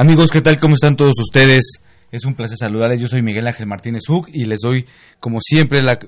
[0.00, 0.60] Amigos, ¿qué tal?
[0.60, 1.82] ¿Cómo están todos ustedes?
[2.12, 3.00] Es un placer saludarles.
[3.00, 4.86] Yo soy Miguel Ángel Martínez Hug y les doy,
[5.18, 5.98] como siempre, la,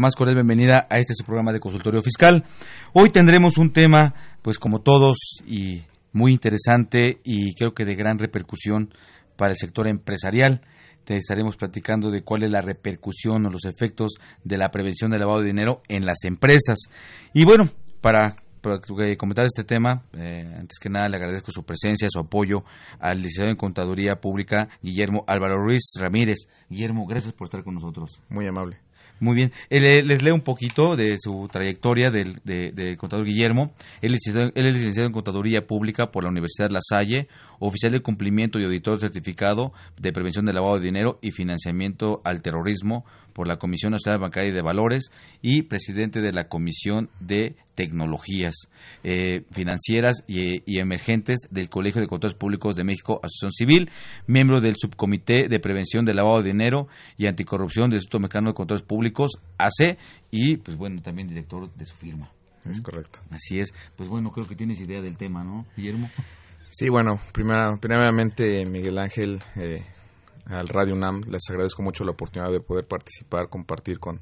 [0.00, 2.44] más cordial bienvenida a este su programa de consultorio fiscal.
[2.92, 8.18] Hoy tendremos un tema, pues como todos, y muy interesante y creo que de gran
[8.18, 8.92] repercusión
[9.36, 10.62] para el sector empresarial.
[11.04, 15.20] Te estaremos platicando de cuál es la repercusión o los efectos de la prevención del
[15.20, 16.78] lavado de dinero en las empresas.
[17.32, 17.68] Y bueno,
[18.00, 18.34] para
[18.66, 22.64] para, eh, comentar este tema, eh, antes que nada le agradezco su presencia, su apoyo
[22.98, 26.48] al licenciado en Contaduría Pública, Guillermo Álvaro Ruiz Ramírez.
[26.68, 28.20] Guillermo, gracias por estar con nosotros.
[28.28, 28.78] Muy amable.
[29.18, 29.50] Muy bien.
[29.70, 33.72] Eh, le- les leo un poquito de su trayectoria del de, de contador Guillermo.
[34.02, 37.26] Él es, licenciado, él es licenciado en Contaduría Pública por la Universidad La Salle,
[37.58, 42.42] oficial de cumplimiento y auditor certificado de prevención del lavado de dinero y financiamiento al
[42.42, 47.56] terrorismo por la Comisión Nacional Bancaria y de Valores y presidente de la Comisión de
[47.76, 48.54] Tecnologías
[49.04, 53.90] eh, Financieras y, y Emergentes del Colegio de Contadores Públicos de México, Asociación Civil,
[54.26, 58.54] miembro del Subcomité de Prevención del Lavado de Dinero y Anticorrupción del Instituto Mexicano de
[58.54, 59.96] Contadores Públicos, AC,
[60.30, 62.32] y pues bueno, también director de su firma.
[62.68, 63.20] Es correcto.
[63.30, 63.72] Así es.
[63.94, 66.10] Pues bueno, creo que tienes idea del tema, ¿no, Guillermo?
[66.70, 69.84] Sí, bueno, primera, primeramente Miguel Ángel, eh,
[70.46, 74.20] al Radio UNAM, les agradezco mucho la oportunidad de poder participar, compartir con,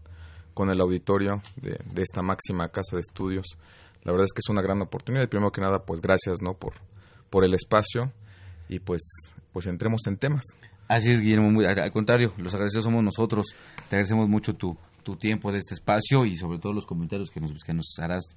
[0.55, 3.47] con el auditorio de, de esta máxima casa de estudios.
[4.03, 6.55] La verdad es que es una gran oportunidad y primero que nada, pues gracias, ¿no?
[6.55, 6.75] Por,
[7.31, 8.13] por el espacio
[8.69, 9.03] y pues,
[9.53, 10.45] pues entremos en temas.
[10.89, 11.61] Así es, Guillermo.
[11.61, 13.47] al contrario, los agradecidos somos nosotros.
[13.89, 17.41] Te agradecemos mucho tu, tu tiempo de este espacio y sobre todo los comentarios que
[17.41, 18.37] nos, que nos harás.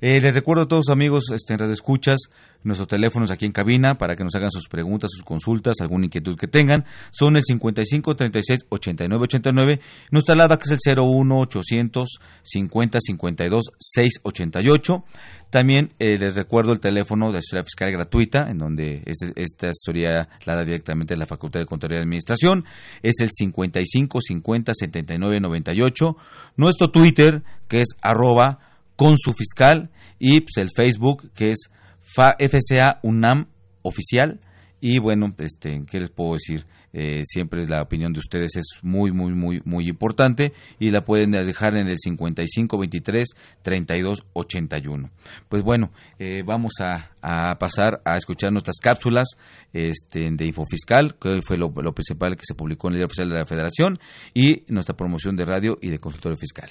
[0.00, 2.18] Eh, les recuerdo a todos amigos este, en Radio Escuchas,
[2.62, 6.36] nuestros teléfonos aquí en cabina para que nos hagan sus preguntas, sus consultas, alguna inquietud
[6.36, 6.84] que tengan.
[7.10, 9.80] Son el 55 36 89 89.
[10.12, 15.04] Nuestra alada que es el 01 800 50 52 688.
[15.50, 20.28] También eh, les recuerdo el teléfono de asesoría fiscal gratuita, en donde este- esta asesoría
[20.44, 22.64] la da directamente la Facultad de Contaduría y Administración.
[23.02, 26.16] Es el 55 50 79 98.
[26.56, 28.60] Nuestro Twitter, que es arroba
[28.98, 29.90] con su fiscal.
[30.18, 31.70] Y pues, el Facebook, que es
[32.02, 33.46] FCA UNAM
[33.82, 34.40] oficial.
[34.80, 36.66] Y bueno, este, ¿qué les puedo decir?
[36.92, 41.32] Eh, siempre la opinión de ustedes es muy, muy, muy, muy importante y la pueden
[41.32, 43.28] dejar en el 55 23
[43.62, 45.10] 32 81.
[45.48, 47.10] Pues bueno, eh, vamos a,
[47.58, 49.28] pasar a escuchar nuestras cápsulas
[49.72, 53.28] este, de Infofiscal, que fue lo, lo principal que se publicó en el Diario Oficial
[53.28, 53.94] de la Federación,
[54.32, 56.70] y nuestra promoción de radio y de consultorio fiscal.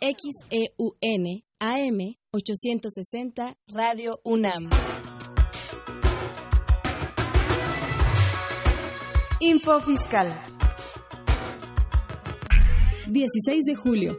[0.00, 1.98] XEUN AM
[2.30, 4.70] 860 Radio UNAM.
[9.40, 10.32] Info Fiscal.
[13.08, 14.18] 16 de julio.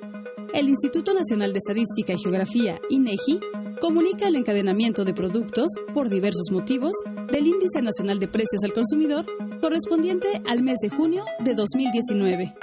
[0.54, 3.40] El Instituto Nacional de Estadística y Geografía, INEGI,
[3.80, 6.92] comunica el encadenamiento de productos, por diversos motivos,
[7.32, 9.26] del Índice Nacional de Precios al Consumidor
[9.62, 12.54] correspondiente al mes de junio de 2019.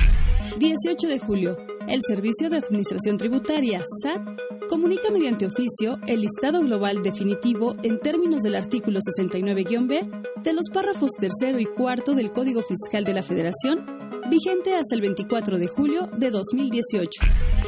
[0.59, 1.76] 18 de julio.
[1.89, 4.21] El Servicio de Administración Tributaria, SAT,
[4.69, 10.11] comunica mediante oficio el listado global definitivo en términos del artículo 69-B
[10.43, 13.87] de los párrafos tercero y cuarto del Código Fiscal de la Federación
[14.29, 17.09] vigente hasta el 24 de julio de 2018.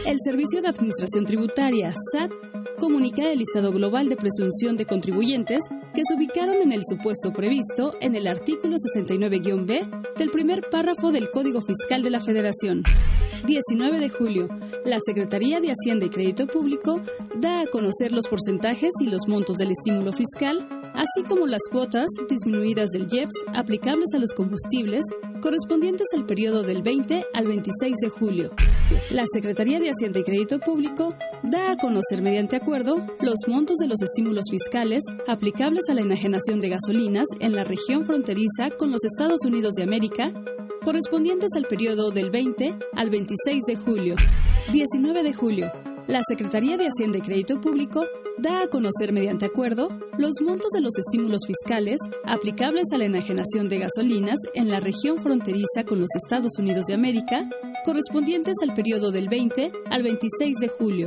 [0.05, 2.33] El Servicio de Administración Tributaria, SAT,
[2.77, 5.61] comunica el listado global de presunción de contribuyentes
[5.95, 11.31] que se ubicaron en el supuesto previsto en el artículo 69-B del primer párrafo del
[11.31, 12.83] Código Fiscal de la Federación.
[13.49, 14.47] 19 de julio,
[14.85, 17.01] la Secretaría de Hacienda y Crédito Público
[17.35, 22.11] da a conocer los porcentajes y los montos del estímulo fiscal así como las cuotas
[22.29, 25.05] disminuidas del IEPS aplicables a los combustibles
[25.41, 28.51] correspondientes al periodo del 20 al 26 de julio.
[29.11, 33.87] La Secretaría de Hacienda y Crédito Público da a conocer mediante acuerdo los montos de
[33.87, 39.05] los estímulos fiscales aplicables a la enajenación de gasolinas en la región fronteriza con los
[39.05, 40.33] Estados Unidos de América
[40.83, 44.17] correspondientes al periodo del 20 al 26 de julio.
[44.73, 45.73] 19 de julio.
[46.07, 48.05] La Secretaría de Hacienda y Crédito Público
[48.39, 53.69] da a conocer mediante acuerdo los montos de los estímulos fiscales aplicables a la enajenación
[53.69, 57.49] de gasolinas en la región fronteriza con los Estados Unidos de América,
[57.85, 61.07] correspondientes al periodo del 20 al 26 de julio.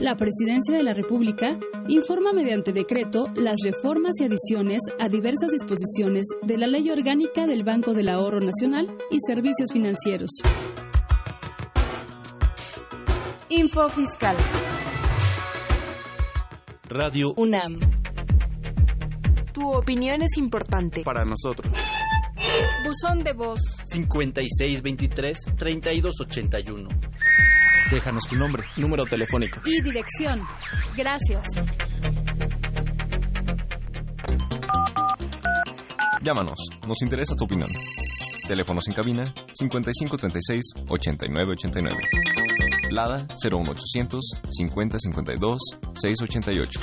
[0.00, 1.56] La Presidencia de la República
[1.86, 7.62] informa mediante decreto las reformas y adiciones a diversas disposiciones de la Ley Orgánica del
[7.62, 10.30] Banco del Ahorro Nacional y Servicios Financieros.
[13.50, 14.36] Info Fiscal.
[16.88, 17.78] Radio UNAM.
[19.52, 21.04] Tu opinión es importante.
[21.04, 21.72] Para nosotros.
[22.84, 23.60] Buzón de voz.
[23.92, 26.88] 5623-3281.
[27.90, 29.60] Déjanos tu nombre, número telefónico.
[29.64, 30.40] Y dirección.
[30.96, 31.44] Gracias.
[36.22, 36.54] Llámanos,
[36.88, 37.68] nos interesa tu opinión.
[38.48, 39.24] Teléfonos en cabina
[39.60, 41.90] 5536-8989.
[42.90, 44.20] Lada 01800
[44.50, 45.58] 5052
[45.94, 46.80] 688.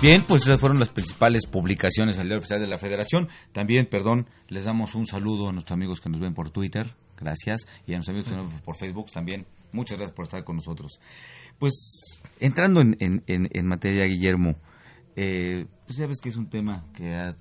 [0.00, 3.30] Bien, pues esas fueron las principales publicaciones al Diario Oficial de la Federación.
[3.52, 7.66] También, perdón, les damos un saludo a nuestros amigos que nos ven por Twitter, gracias,
[7.86, 9.46] y a nuestros amigos por Facebook también.
[9.72, 11.00] Muchas gracias por estar con nosotros.
[11.58, 14.56] Pues, entrando en, en, en, en materia, Guillermo,
[15.16, 17.36] eh, pues sabes que es un tema que a,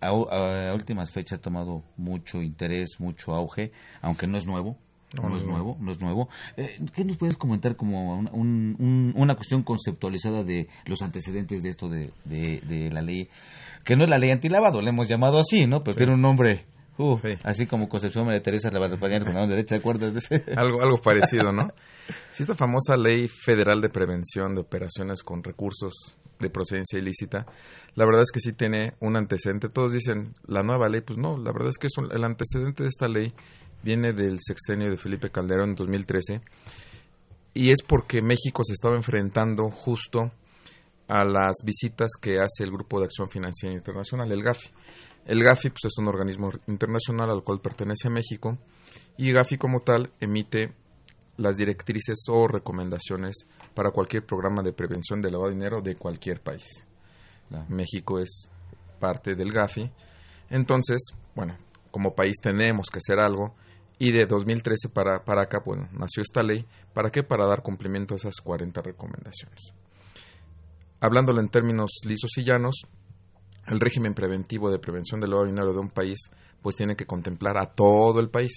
[0.00, 4.76] a, a, últimas fechas ha tomado mucho interés, mucho auge, aunque no es nuevo.
[5.12, 6.28] No, no es nuevo, no es nuevo.
[6.56, 8.28] Eh, ¿Qué nos puedes comentar como un,
[8.78, 13.28] un, una cuestión conceptualizada de los antecedentes de esto de, de, de, la ley?
[13.84, 15.82] Que no es la ley antilavado, le hemos llamado así, ¿no?
[15.82, 15.98] Pero sí.
[15.98, 16.64] tiene un nombre
[17.00, 17.28] Uh, sí.
[17.44, 20.44] Así como Concepción María Teresa la Española con la derecha, ¿te acuerdas de ese?
[20.56, 21.72] algo, algo parecido, ¿no?
[22.30, 27.46] Sí, esta famosa Ley Federal de Prevención de Operaciones con Recursos de Procedencia Ilícita,
[27.94, 29.70] la verdad es que sí tiene un antecedente.
[29.70, 32.82] Todos dicen, la nueva ley, pues no, la verdad es que es un, el antecedente
[32.82, 33.32] de esta ley
[33.82, 36.42] viene del sexenio de Felipe Calderón en 2013
[37.54, 40.32] y es porque México se estaba enfrentando justo
[41.08, 44.68] a las visitas que hace el Grupo de Acción Financiera Internacional, el GAFI.
[45.26, 48.58] El GAFI pues, es un organismo internacional al cual pertenece México
[49.16, 50.74] y GAFI como tal emite
[51.36, 56.40] las directrices o recomendaciones para cualquier programa de prevención de lavado de dinero de cualquier
[56.40, 56.86] país.
[57.68, 58.48] México es
[58.98, 59.90] parte del GAFI.
[60.50, 61.00] Entonces,
[61.34, 61.56] bueno,
[61.90, 63.54] como país tenemos que hacer algo
[63.98, 66.64] y de 2013 para, para acá, bueno, nació esta ley.
[66.94, 67.22] ¿Para qué?
[67.22, 69.74] Para dar cumplimiento a esas 40 recomendaciones.
[71.00, 72.82] Hablándolo en términos lisos y llanos,
[73.70, 76.18] el régimen preventivo de prevención del lavado de dinero de un país
[76.60, 78.52] pues tiene que contemplar a todo el país.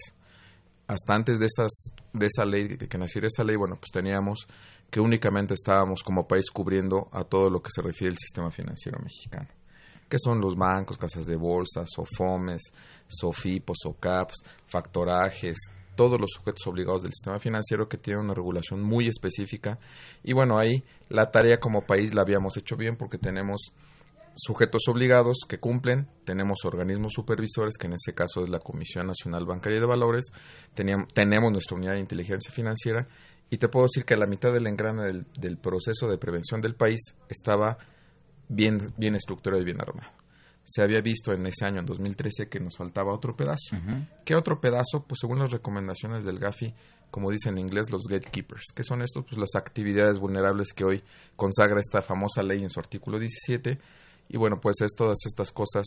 [0.88, 4.48] Hasta antes de, esas, de esa ley, de que naciera esa ley, bueno, pues teníamos
[4.90, 9.00] que únicamente estábamos como país cubriendo a todo lo que se refiere al sistema financiero
[9.02, 9.48] mexicano,
[10.10, 12.74] que son los bancos, casas de bolsa, SOFOMES,
[13.08, 15.58] SOFIPOS, SOCAPS, factorajes,
[15.96, 19.80] todos los sujetos obligados del sistema financiero que tienen una regulación muy específica.
[20.24, 23.72] Y bueno, ahí la tarea como país la habíamos hecho bien porque tenemos
[24.36, 29.46] sujetos obligados que cumplen, tenemos organismos supervisores, que en este caso es la Comisión Nacional
[29.46, 30.26] Bancaria de Valores,
[30.74, 33.08] teníamos, tenemos nuestra unidad de inteligencia financiera
[33.50, 36.76] y te puedo decir que la mitad del engrane del, del proceso de prevención del
[36.76, 37.00] país
[37.30, 37.78] estaba
[38.50, 40.10] bien, bien estructurado y bien armado.
[40.66, 43.76] Se había visto en ese año, en 2013, que nos faltaba otro pedazo.
[43.76, 44.08] Uh -huh.
[44.24, 45.04] ¿Qué otro pedazo?
[45.06, 46.74] Pues según las recomendaciones del GAFI,
[47.12, 48.72] como dicen en inglés, los gatekeepers.
[48.74, 49.26] ¿Qué son estos?
[49.26, 51.04] Pues las actividades vulnerables que hoy
[51.36, 53.78] consagra esta famosa ley en su artículo 17
[54.30, 55.86] y bueno, pues es todas estas cosas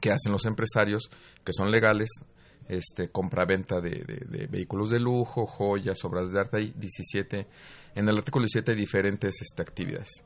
[0.00, 1.10] que hacen los empresarios,
[1.44, 2.10] que son legales,
[2.68, 7.46] este, compra-venta de, de, vehículos de lujo, joyas, obras de arte, hay 17,
[7.94, 10.22] en el artículo 17 hay diferentes este, actividades.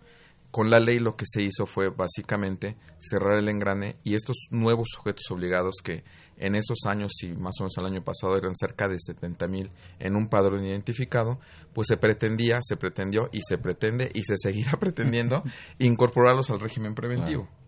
[0.51, 4.89] Con la ley lo que se hizo fue básicamente cerrar el engrane y estos nuevos
[4.91, 6.05] sujetos obligados que
[6.39, 9.71] en esos años y más o menos el año pasado eran cerca de 70 mil
[9.99, 11.39] en un padrón identificado,
[11.75, 15.43] pues se pretendía, se pretendió y se pretende y se seguirá pretendiendo
[15.79, 17.43] incorporarlos al régimen preventivo.
[17.43, 17.59] Claro.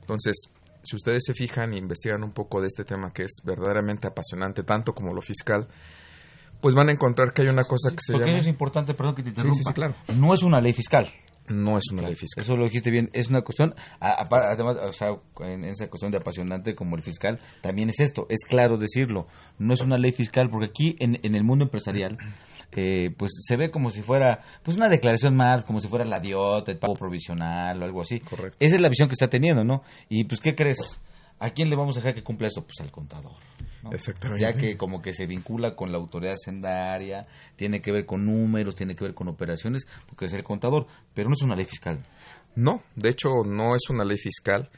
[0.00, 0.48] Entonces,
[0.82, 4.62] si ustedes se fijan e investigan un poco de este tema que es verdaderamente apasionante,
[4.62, 5.68] tanto como lo fiscal,
[6.60, 8.38] pues van a encontrar que hay una cosa que se porque llama...
[8.38, 9.56] eso es importante, perdón que te interrumpa.
[9.56, 9.94] Sí, sí, claro.
[10.16, 11.08] No es una ley fiscal.
[11.52, 12.44] No es una ley fiscal.
[12.44, 13.10] Eso lo dijiste bien.
[13.12, 15.08] Es una cuestión, a- a- además, o sea,
[15.40, 18.26] en esa cuestión de apasionante como el fiscal, también es esto.
[18.28, 19.26] Es claro decirlo.
[19.58, 22.16] No es una ley fiscal, porque aquí en, en el mundo empresarial,
[22.72, 26.20] eh, pues se ve como si fuera, pues una declaración más, como si fuera la
[26.20, 28.20] diota, el pago provisional o algo así.
[28.20, 28.56] Correcto.
[28.60, 29.82] Esa es la visión que está teniendo, ¿no?
[30.08, 31.00] Y pues, ¿qué crees?
[31.42, 32.62] ¿A quién le vamos a dejar que cumpla esto?
[32.64, 33.32] Pues al contador.
[33.82, 33.90] ¿no?
[33.90, 34.44] Exactamente.
[34.44, 38.76] Ya que como que se vincula con la autoridad sendaria, tiene que ver con números,
[38.76, 42.06] tiene que ver con operaciones, porque es el contador, pero no es una ley fiscal.
[42.54, 44.70] No, de hecho no es una ley fiscal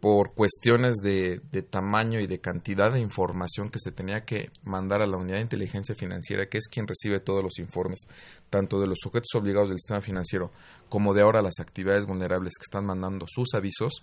[0.00, 5.02] por cuestiones de, de tamaño y de cantidad de información que se tenía que mandar
[5.02, 8.06] a la unidad de inteligencia financiera, que es quien recibe todos los informes,
[8.48, 10.50] tanto de los sujetos obligados del sistema financiero
[10.88, 14.02] como de ahora las actividades vulnerables que están mandando sus avisos,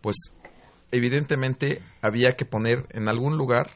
[0.00, 0.16] pues
[0.90, 3.72] evidentemente había que poner en algún lugar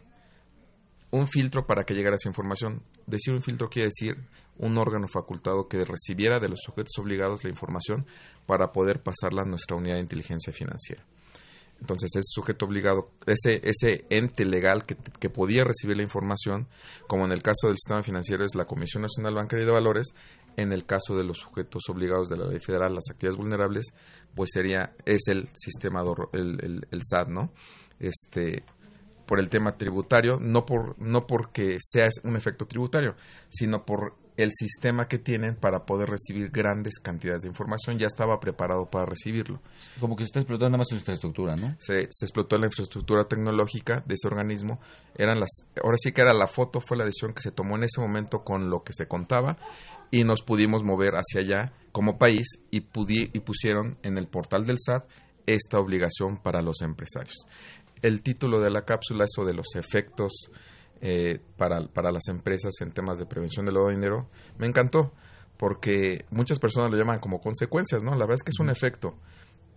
[1.10, 2.82] un filtro para que llegara esa información.
[3.06, 4.16] Decir un filtro quiere decir
[4.58, 8.06] un órgano facultado que recibiera de los sujetos obligados la información
[8.46, 11.04] para poder pasarla a nuestra unidad de inteligencia financiera.
[11.80, 16.68] Entonces, ese sujeto obligado, ese, ese ente legal que, que podía recibir la información,
[17.06, 20.14] como en el caso del sistema financiero es la Comisión Nacional Bancaria de Valores,
[20.56, 23.86] en el caso de los sujetos obligados de la ley federal, las actividades vulnerables,
[24.34, 27.52] pues sería, es el sistema, el, el, el SAT, ¿no?
[27.98, 28.64] Este,
[29.26, 33.14] por el tema tributario, no, por, no porque sea un efecto tributario,
[33.48, 38.40] sino por el sistema que tienen para poder recibir grandes cantidades de información, ya estaba
[38.40, 39.60] preparado para recibirlo.
[40.00, 41.76] Como que se está explotando nada más su infraestructura, ¿no?
[41.78, 44.80] Se, se explotó la infraestructura tecnológica de ese organismo,
[45.16, 45.50] eran las,
[45.82, 48.42] ahora sí que era la foto, fue la decisión que se tomó en ese momento
[48.44, 49.58] con lo que se contaba
[50.10, 54.64] y nos pudimos mover hacia allá como país y, pudi- y pusieron en el portal
[54.64, 55.04] del SAT
[55.46, 57.36] esta obligación para los empresarios.
[58.02, 60.50] El título de la cápsula, eso de los efectos
[61.00, 64.28] eh, para, para las empresas en temas de prevención del lavado de dinero,
[64.58, 65.12] me encantó,
[65.56, 68.12] porque muchas personas lo llaman como consecuencias, ¿no?
[68.12, 69.14] La verdad es que es un efecto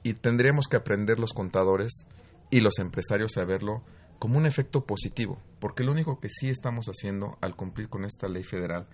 [0.03, 2.07] y tendríamos que aprender los contadores
[2.49, 3.83] y los empresarios a verlo
[4.19, 8.27] como un efecto positivo, porque lo único que sí estamos haciendo al cumplir con esta
[8.27, 8.87] ley federal,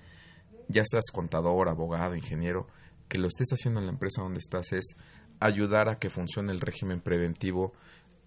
[0.67, 2.67] ya seas contador, abogado, ingeniero,
[3.07, 4.95] que lo estés haciendo en la empresa donde estás es
[5.39, 7.73] ayudar a que funcione el régimen preventivo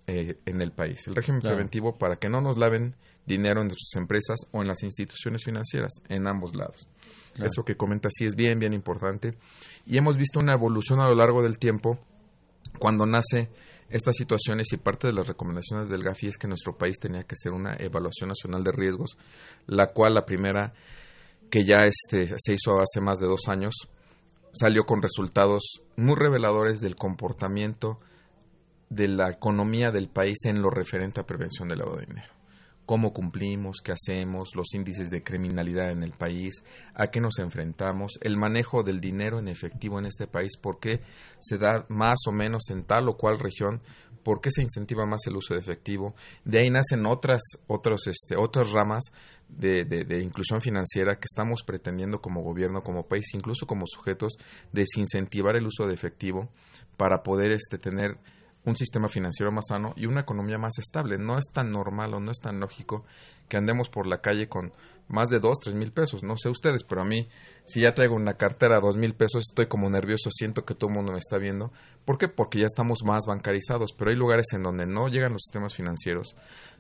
[0.07, 1.07] eh, en el país.
[1.07, 1.57] El régimen Claro.
[1.57, 2.95] preventivo para que no nos laven
[3.27, 6.89] dinero en nuestras empresas o en las instituciones financieras, en ambos lados.
[7.35, 7.47] Claro.
[7.47, 9.37] Eso que comenta sí es bien, bien importante.
[9.87, 11.99] Y hemos visto una evolución a lo largo del tiempo
[12.79, 13.49] cuando nace
[13.89, 17.35] estas situaciones y parte de las recomendaciones del GAFI es que nuestro país tenía que
[17.35, 19.17] hacer una evaluación nacional de riesgos,
[19.67, 20.73] la cual la primera
[21.51, 23.75] que ya este, se hizo hace más de dos años
[24.53, 27.99] salió con resultados muy reveladores del comportamiento
[28.95, 32.29] de la economía del país en lo referente a prevención del lavado de dinero.
[32.85, 36.63] Cómo cumplimos, qué hacemos, los índices de criminalidad en el país,
[36.95, 41.01] a qué nos enfrentamos, el manejo del dinero en efectivo en este país, por qué
[41.41, 43.81] se da más o menos en tal o cual región,
[44.25, 46.15] por qué se incentiva más el uso de efectivo.
[46.45, 49.05] De ahí nacen otras, otros, este, otras ramas
[49.49, 54.37] de, de- de inclusión financiera que estamos pretendiendo como gobierno, como país, incluso como sujetos,
[54.73, 56.51] desincentivar el uso de efectivo
[56.97, 58.19] para poder este, tener
[58.65, 61.19] un sistema financiero más sano y una economía más estable.
[61.19, 63.05] No es tan normal o no es tan lógico
[63.49, 64.73] que andemos por la calle con
[65.09, 66.23] más de dos, tres mil pesos.
[66.23, 67.29] No sé ustedes, pero a mí,
[67.65, 70.91] si ya traigo una cartera a dos mil pesos, estoy como nervioso, siento que todo
[70.91, 71.73] el mundo me está viendo.
[72.05, 72.29] ¿Por qué?
[72.29, 76.37] Porque ya estamos más bancarizados, pero hay lugares en donde no llegan los sistemas financieros,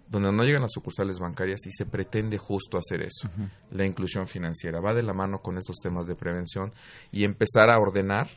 [0.09, 3.29] donde no llegan las sucursales bancarias y se pretende justo hacer eso.
[3.71, 6.73] La inclusión financiera va de la mano con estos temas de prevención
[7.11, 8.29] y empezar a ordenar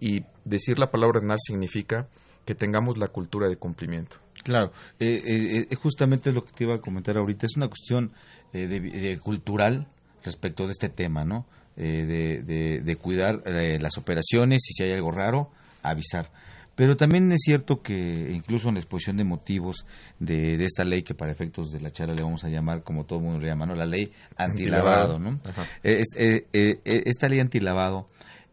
[0.00, 2.08] y decir la palabra ordenar significa
[2.44, 4.16] que tengamos la cultura de cumplimiento.
[4.42, 8.12] Claro, eh, eh, eh, justamente lo que te iba a comentar ahorita es una cuestión
[8.52, 9.86] eh, de, de cultural
[10.22, 11.46] respecto de este tema, ¿no?
[11.76, 15.50] Eh, de, de- de cuidar eh, las operaciones y si hay algo raro,
[15.82, 16.30] avisar.
[16.76, 19.86] Pero también es cierto que incluso en la exposición de motivos
[20.18, 23.04] de, de esta ley que para efectos de la charla le vamos a llamar, como
[23.04, 23.74] todo el mundo le llama, ¿no?
[23.76, 25.40] la ley antilavado, ¿no?
[25.82, 28.08] Es- eh, eh, esta ley antilavado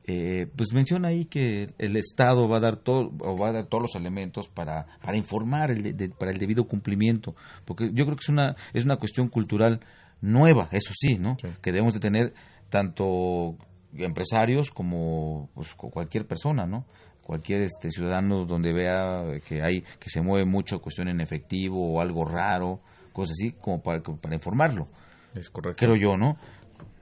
[0.05, 3.65] eh, pues menciona ahí que el Estado va a dar todo o va a dar
[3.67, 8.15] todos los elementos para, para informar el de- para el debido cumplimiento porque yo creo
[8.17, 9.79] que es una es una cuestión cultural
[10.21, 12.33] nueva eso sí no que debemos de tener
[12.69, 13.55] tanto
[13.93, 16.85] empresarios como pues, cu- cualquier persona no
[17.23, 22.01] cualquier este ciudadano donde vea que hay que se mueve mucho cuestión en efectivo o
[22.01, 22.79] algo raro
[23.13, 24.87] cosas así como para como para informarlo.
[25.35, 25.77] Es correcto.
[25.77, 26.37] creo yo no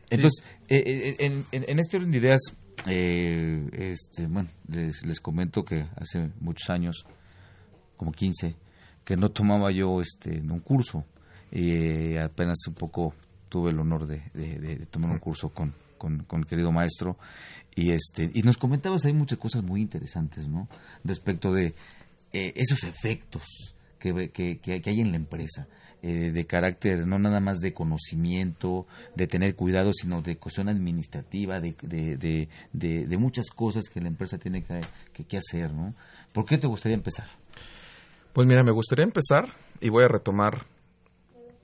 [0.10, 2.42] entonces eh, eh, en, en- en este orden de ideas
[2.88, 7.06] eh, este bueno les, les comento que hace muchos años
[7.98, 8.56] como 15,
[9.04, 11.04] que no tomaba yo este un curso.
[11.52, 13.14] y apenas un poco
[13.50, 17.18] tuve el honor de, de, tomar un curso con, con, con, el querido maestro
[17.76, 20.70] y este y nos comentabas ahí muchas cosas muy interesantes no
[21.04, 21.74] respecto de
[22.32, 25.68] eh, esos efectos que, que, que, hay en la empresa
[26.02, 31.60] eh, de carácter no nada más de conocimiento de tener cuidado sino de cuestión administrativa
[31.60, 35.94] de, de, de, muchas cosas que la empresa tiene que, que hacer no
[36.34, 37.28] ¿por qué te gustaría empezar?
[38.34, 39.50] Pues mira me gustaría empezar
[39.82, 40.66] y voy a retomar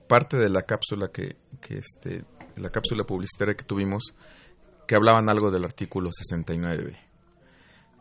[0.06, 2.24] parte de la cápsula que, que este,
[2.56, 4.14] la cápsula publicitaria que tuvimos,
[4.86, 6.96] que hablaban algo del artículo 69.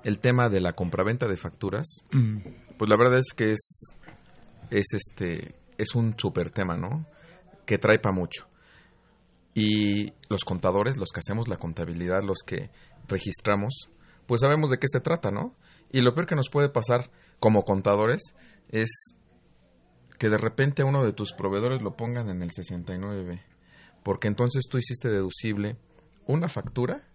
[0.03, 2.37] El tema de la compraventa de facturas, mm.
[2.77, 3.95] pues la verdad es que es,
[4.69, 7.05] es este, es un super tema, ¿no?
[7.65, 8.47] Que trae para mucho.
[9.53, 12.69] Y los contadores, los que hacemos la contabilidad, los que
[13.07, 13.89] registramos,
[14.25, 15.55] pues sabemos de qué se trata, ¿no?
[15.91, 18.21] Y lo peor que nos puede pasar como contadores
[18.69, 19.15] es
[20.17, 23.43] que de repente uno de tus proveedores lo pongan en el 69,
[24.03, 25.77] porque entonces tú hiciste deducible
[26.25, 27.07] una factura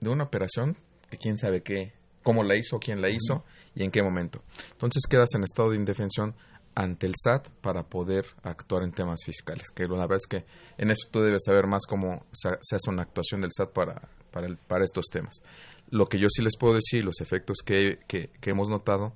[0.00, 0.76] de una operación
[1.10, 1.92] que quién sabe qué,
[2.22, 4.42] cómo la hizo, quién la hizo y en qué momento.
[4.72, 6.34] Entonces quedas en estado de indefensión
[6.74, 9.70] ante el SAT para poder actuar en temas fiscales.
[9.74, 10.44] Que la verdad es que
[10.78, 14.84] en eso tú debes saber más cómo se, hace una actuación del SAT para, para,
[14.84, 15.42] estos temas.
[15.90, 19.14] Lo que yo sí les puedo decir, los efectos que, que hemos notado,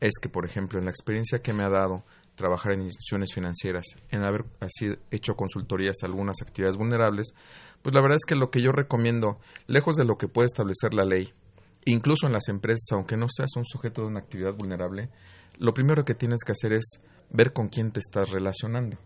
[0.00, 2.04] es que, por ejemplo, en la experiencia que me ha dado
[2.34, 7.34] trabajar en instituciones financieras, en haber así hecho consultorías a algunas actividades vulnerables,
[7.82, 10.94] pues la verdad es que lo que yo recomiendo, lejos de lo que puede establecer
[10.94, 11.34] la ley,
[11.84, 15.10] incluso en las empresas, aunque no seas un sujeto de una actividad vulnerable,
[15.58, 18.98] lo primero que tienes que hacer es ver con quién te estás relacionando.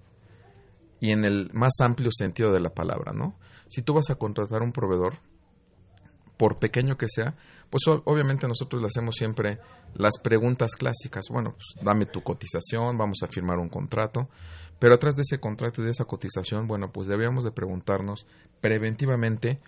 [1.00, 3.38] Y en el más amplio sentido de la palabra, ¿no?
[3.68, 5.18] Si tú vas a contratar un proveedor,
[6.36, 7.34] por pequeño que sea,
[7.70, 9.58] pues obviamente nosotros le hacemos siempre
[9.94, 11.26] las preguntas clásicas.
[11.30, 14.28] Bueno, pues dame tu cotización, vamos a firmar un contrato,
[14.78, 18.26] pero atrás de ese contrato y de esa cotización, bueno, pues deberíamos de preguntarnos
[18.60, 19.60] preventivamente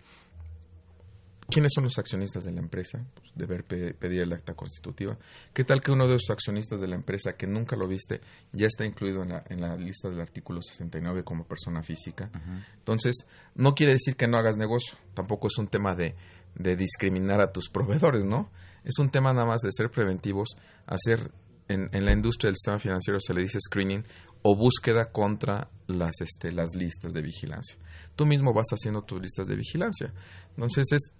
[1.48, 5.18] quiénes son los accionistas de la empresa, pues deber pedir el acta constitutiva.
[5.52, 8.20] ¿Qué tal que uno de los accionistas de la empresa que nunca lo viste
[8.52, 12.30] ya está incluido en la, en la lista del artículo 69 como persona física?
[12.78, 16.14] Entonces, no quiere decir que no hagas negocio, tampoco es un tema de
[16.58, 18.50] de discriminar a tus proveedores, ¿no?
[18.84, 20.56] Es un tema nada más de ser preventivos,
[20.86, 21.30] hacer
[21.68, 24.04] en, en, la industria del sistema financiero se le dice screening
[24.42, 27.76] o búsqueda contra las, este, las listas de vigilancia.
[28.14, 30.12] Tú mismo vas haciendo tus listas de vigilancia.
[30.50, 31.12] Entonces es,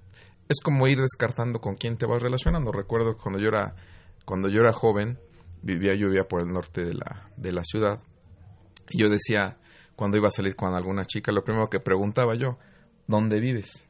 [0.49, 2.73] es como ir descartando con quién te vas relacionando.
[2.73, 3.75] Recuerdo cuando yo era,
[4.25, 5.19] cuando yo era joven,
[5.63, 8.01] vivía, yo vivía por el norte de la, de la ciudad,
[8.91, 9.57] y yo decía,
[9.97, 12.59] cuando iba a salir con alguna chica, lo primero que preguntaba yo,
[13.07, 13.87] ¿dónde vives?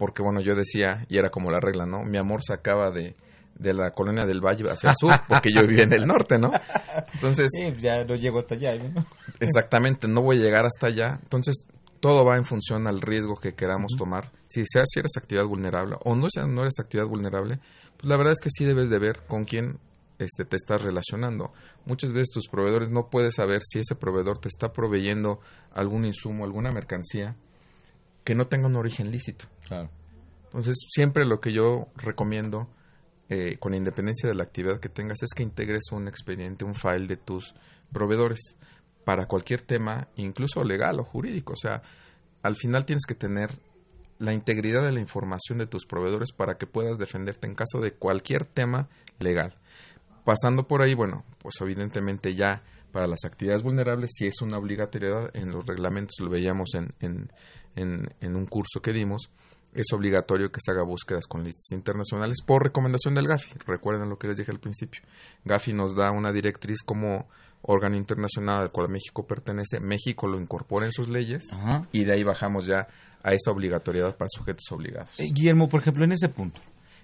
[0.00, 2.02] porque bueno, yo decía, y era como la regla, ¿no?
[2.04, 3.14] Mi amor se acaba de,
[3.54, 6.50] de la colonia del Valle hacia el sur, porque yo vivía en el norte, ¿no?
[7.12, 7.50] Entonces...
[7.54, 9.04] Sí, ya no llego hasta allá, ¿no?
[9.40, 11.18] Exactamente, no voy a llegar hasta allá.
[11.22, 11.66] Entonces,
[12.00, 14.32] todo va en función al riesgo que queramos tomar.
[14.48, 17.60] Si sea si eres actividad vulnerable o no, no eres actividad vulnerable,
[17.96, 19.78] pues la verdad es que sí debes de ver con quién
[20.18, 21.52] este, te estás relacionando.
[21.84, 25.40] Muchas veces tus proveedores no puedes saber si ese proveedor te está proveyendo
[25.72, 27.36] algún insumo, alguna mercancía
[28.24, 29.46] que no tenga un origen lícito.
[30.44, 32.68] Entonces, siempre lo que yo recomiendo,
[33.28, 37.06] eh, con independencia de la actividad que tengas, es que integres un expediente, un file
[37.06, 37.54] de tus
[37.92, 38.56] proveedores
[39.04, 41.54] para cualquier tema, incluso legal o jurídico.
[41.54, 41.82] O sea,
[42.42, 43.50] al final tienes que tener
[44.18, 47.92] la integridad de la información de tus proveedores para que puedas defenderte en caso de
[47.92, 49.54] cualquier tema legal.
[50.24, 55.30] Pasando por ahí, bueno, pues evidentemente ya para las actividades vulnerables, si es una obligatoriedad,
[55.34, 57.30] en los reglamentos lo veíamos en, en,
[58.20, 59.30] en, un curso que dimos,
[59.74, 63.58] es obligatorio que se haga búsquedas con listas internacionales por recomendación del GAFI.
[63.66, 65.02] Recuerden lo que les dije al principio.
[65.44, 67.28] GAFI nos da una directriz como
[67.62, 69.80] órgano internacional al cual México pertenece.
[69.80, 71.50] México lo incorpora en sus leyes
[71.92, 72.88] y de ahí bajamos ya
[73.22, 75.18] a esa obligatoriedad para sujetos obligados.
[75.18, 76.60] Eh, Guillermo, por ejemplo, en ese punto,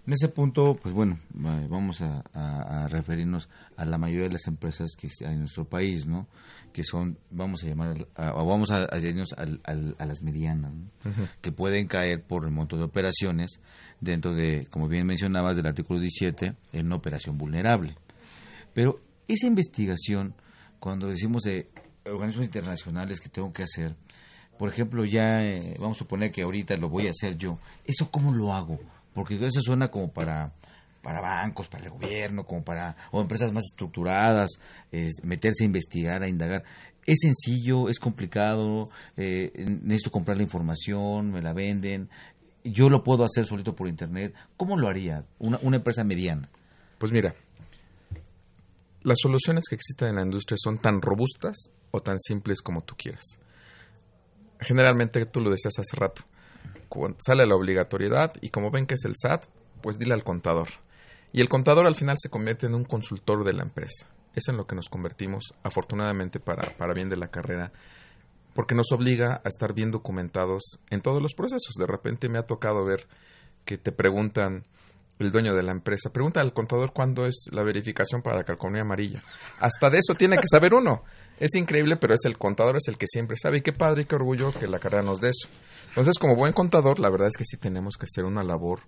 [0.06, 5.08] en ese punto, pues bueno, vamos a, referirnos a la mayoría de las empresas que
[5.26, 6.28] hay en nuestro país, ¿no?
[6.72, 9.44] Que son, vamos a llamar, o vamos a, irnos a,
[10.04, 10.72] las medianas,
[11.40, 13.60] que pueden caer por el monto de operaciones
[14.00, 17.96] dentro de, como bien mencionabas, del artículo 17, en una operación vulnerable.
[18.74, 20.34] Pero esa investigación,
[20.78, 21.68] cuando decimos de
[22.04, 23.96] organismos internacionales que tengo que hacer,
[24.56, 28.08] por ejemplo, ya eh, vamos a suponer que ahorita lo voy a hacer yo, ¿eso
[28.10, 28.78] cómo lo hago?
[29.16, 30.52] Porque eso suena como para
[31.02, 34.50] para bancos, para el gobierno, como para o empresas más estructuradas,
[35.22, 36.64] meterse a investigar, a indagar.
[37.06, 39.52] Es sencillo, es complicado, eh,
[39.82, 42.10] necesito comprar la información, me la venden,
[42.64, 44.34] yo lo puedo hacer solito por internet.
[44.56, 46.48] ¿Cómo lo haría una, una empresa mediana?
[46.98, 47.36] Pues mira,
[49.02, 52.96] las soluciones que existen en la industria son tan robustas o tan simples como tú
[52.96, 53.38] quieras.
[54.58, 56.24] Generalmente, tú lo decías hace rato,
[57.18, 59.46] sale la obligatoriedad y como ven que es el SAT,
[59.82, 60.68] pues dile al contador.
[61.32, 64.06] Y el contador al final se convierte en un consultor de la empresa.
[64.34, 67.72] Es en lo que nos convertimos, afortunadamente para, para bien de la carrera,
[68.54, 71.74] porque nos obliga a estar bien documentados en todos los procesos.
[71.78, 73.06] De repente me ha tocado ver
[73.64, 74.64] que te preguntan,
[75.18, 76.10] el dueño de la empresa.
[76.10, 79.22] Pregunta al contador cuándo es la verificación para la calcomanía amarilla.
[79.58, 81.02] Hasta de eso tiene que saber uno.
[81.38, 83.58] Es increíble, pero es el contador, es el que siempre sabe.
[83.58, 85.48] Y qué padre y qué orgullo que la carrera nos dé eso.
[85.88, 88.80] Entonces, como buen contador, la verdad es que sí tenemos que hacer una labor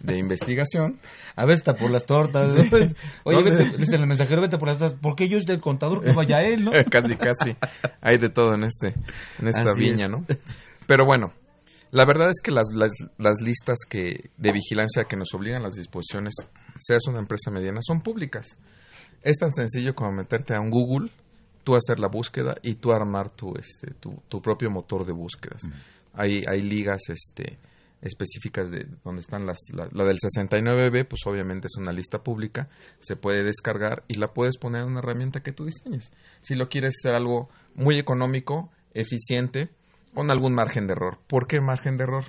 [0.00, 0.98] de investigación.
[1.34, 2.50] A ver, está por las tortas.
[3.24, 4.98] Oye, vete, dice el mensajero, vete por las tortas.
[5.00, 6.02] ¿Por qué yo soy del contador?
[6.02, 6.72] Que vaya él, ¿no?
[6.90, 7.56] casi, casi.
[8.00, 8.94] Hay de todo en, este,
[9.38, 10.24] en esta viña, ¿no?
[10.86, 11.32] Pero bueno,
[11.90, 16.34] la verdad es que las, las, listas que, de vigilancia que nos obligan las disposiciones,
[16.78, 18.58] seas una empresa mediana, son públicas.
[19.22, 21.10] Es tan sencillo como meterte a un Google,
[21.64, 25.62] tú hacer la búsqueda y tú armar tu, este, tu, tu propio motor de búsquedas.
[26.12, 27.58] hay, hay ligas este,
[28.02, 32.68] específicas de donde están las, la, la, del 69B, pues obviamente es una lista pública,
[33.00, 36.12] se puede descargar y la puedes poner en una herramienta que tú diseñes.
[36.40, 39.70] Si lo quieres hacer algo muy económico, eficiente,
[40.16, 41.18] con algún margen de error.
[41.26, 42.24] ¿Por qué margen de error?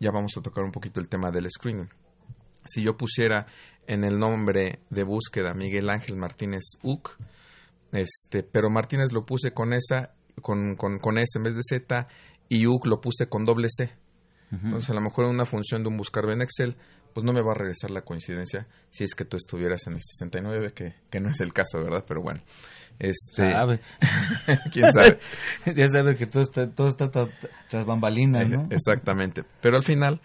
[0.00, 1.88] Ya vamos a tocar un poquito el tema del screening.
[2.66, 3.46] Si yo pusiera
[3.86, 7.16] en el nombre de búsqueda Miguel Ángel Martínez UC,
[7.92, 12.08] este, pero Martínez lo puse con esa, con, con, con S en vez de Z,
[12.48, 13.92] y UC lo puse con doble C.
[14.50, 16.76] Entonces, a lo mejor en una función de un buscar en Excel,
[17.14, 20.00] pues no me va a regresar la coincidencia si es que tú estuvieras en el
[20.02, 22.04] 69, que, que no es el caso, ¿verdad?
[22.06, 22.42] Pero bueno.
[22.98, 23.80] Este, sabe.
[24.72, 25.18] ¿Quién sabe?
[25.76, 27.10] ya sabes que todo está, todo está
[27.68, 28.68] tras bambalinas, ¿no?
[28.70, 29.44] Exactamente.
[29.60, 30.20] Pero al final,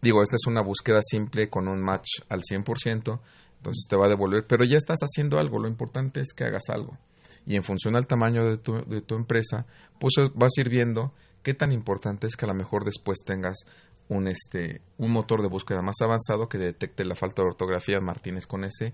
[0.00, 3.20] digo, esta es una búsqueda simple con un match al 100%,
[3.56, 6.68] entonces te va a devolver, pero ya estás haciendo algo, lo importante es que hagas
[6.68, 6.98] algo.
[7.44, 9.66] Y en función al tamaño de tu, de tu empresa,
[9.98, 13.64] pues vas a ir viendo qué tan importante es que a lo mejor después tengas
[14.08, 18.46] un este un motor de búsqueda más avanzado que detecte la falta de ortografía Martínez
[18.46, 18.92] con S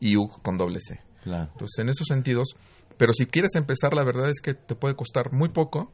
[0.00, 1.00] y U con doble C.
[1.24, 2.56] Entonces, en esos sentidos,
[2.96, 5.92] pero si quieres empezar, la verdad es que te puede costar muy poco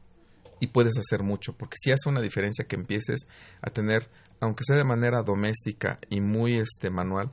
[0.59, 3.27] y puedes hacer mucho, porque si hace una diferencia que empieces
[3.61, 4.09] a tener,
[4.39, 7.31] aunque sea de manera doméstica y muy este manual,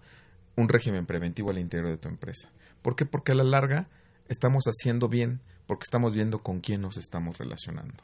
[0.56, 2.50] un régimen preventivo al interior de tu empresa.
[2.82, 3.06] ¿Por qué?
[3.06, 3.88] Porque a la larga
[4.28, 7.94] estamos haciendo bien, porque estamos viendo con quién nos estamos relacionando.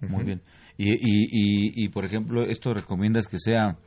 [0.00, 0.42] Muy bien.
[0.76, 3.78] Y, y, y, por ejemplo, esto recomiendas que sea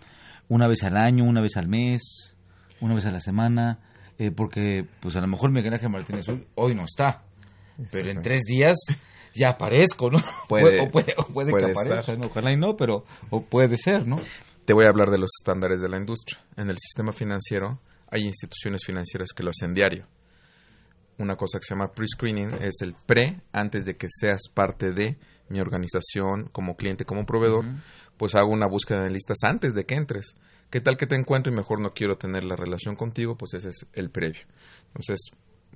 [0.49, 2.33] una vez al año, una vez al mes,
[2.81, 3.79] una vez a la semana,
[4.19, 6.25] eh, porque pues a lo mejor Miguel Ángel Martínez
[6.55, 7.23] hoy no está,
[7.91, 8.77] pero en tres días
[9.33, 10.19] ya aparezco, ¿no?
[10.49, 14.19] Puede, o puede, puede, que aparezca, ojalá y no, pero o puede ser, ¿no?
[14.65, 16.39] Te voy a hablar de los estándares de la industria.
[16.57, 20.07] En el sistema financiero hay instituciones financieras que lo hacen diario.
[21.19, 25.17] Una cosa que se llama pre-screening es el pre, antes de que seas parte de
[25.49, 27.65] mi organización como cliente, como proveedor,
[28.17, 30.35] pues hago una búsqueda de listas antes de que entres.
[30.69, 33.37] ¿Qué tal que te encuentro y mejor no quiero tener la relación contigo?
[33.37, 34.41] Pues ese es el previo.
[34.87, 35.19] Entonces,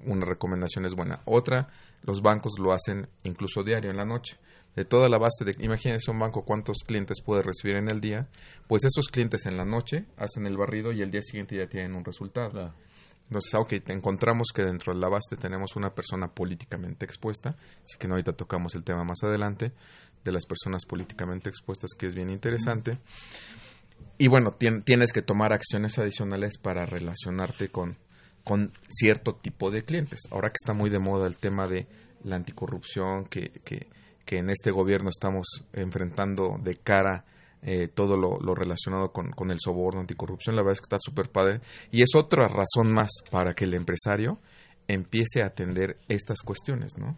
[0.06, 1.22] una recomendación es buena.
[1.26, 1.70] Otra,
[2.04, 4.38] los bancos lo hacen incluso diario en la noche.
[4.76, 8.30] De toda la base de, imagínense un banco cuántos clientes puede recibir en el día,
[8.68, 11.94] pues esos clientes en la noche hacen el barrido y el día siguiente ya tienen
[11.94, 12.74] un resultado.
[13.32, 17.98] Entonces, ok, te encontramos que dentro de la base tenemos una persona políticamente expuesta, así
[17.98, 19.72] que ahorita tocamos el tema más adelante
[20.22, 23.00] de las personas políticamente expuestas, que es bien interesante.
[24.18, 27.98] Y bueno, tienes que tomar acciones adicionales para relacionarte con,
[28.44, 30.24] con cierto tipo de clientes.
[30.30, 31.88] Ahora que está muy de moda el tema de
[32.26, 33.88] la anticorrupción, que, que,
[34.26, 37.24] que en este gobierno estamos enfrentando de cara
[37.64, 41.30] eh, todo lo, relacionado con, con, el soborno, anticorrupción, la verdad es que está súper
[41.30, 41.62] padre.
[41.92, 44.40] Y es otra razón más para que el empresario
[44.88, 47.18] empiece a atender estas cuestiones, ¿no?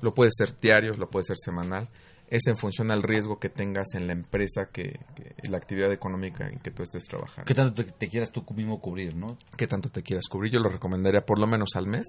[0.00, 1.88] Lo puede ser diario, lo puede ser semanal,
[2.32, 4.98] es en función al riesgo que tengas en la empresa, que,
[5.42, 7.44] la actividad económica en que tú estés trabajando.
[7.44, 9.36] ¿Qué tanto te, quieras tú mismo cubrir, no?
[9.54, 10.50] ¿Qué tanto te quieras cubrir?
[10.50, 12.06] Yo lo recomendaría por lo menos al mes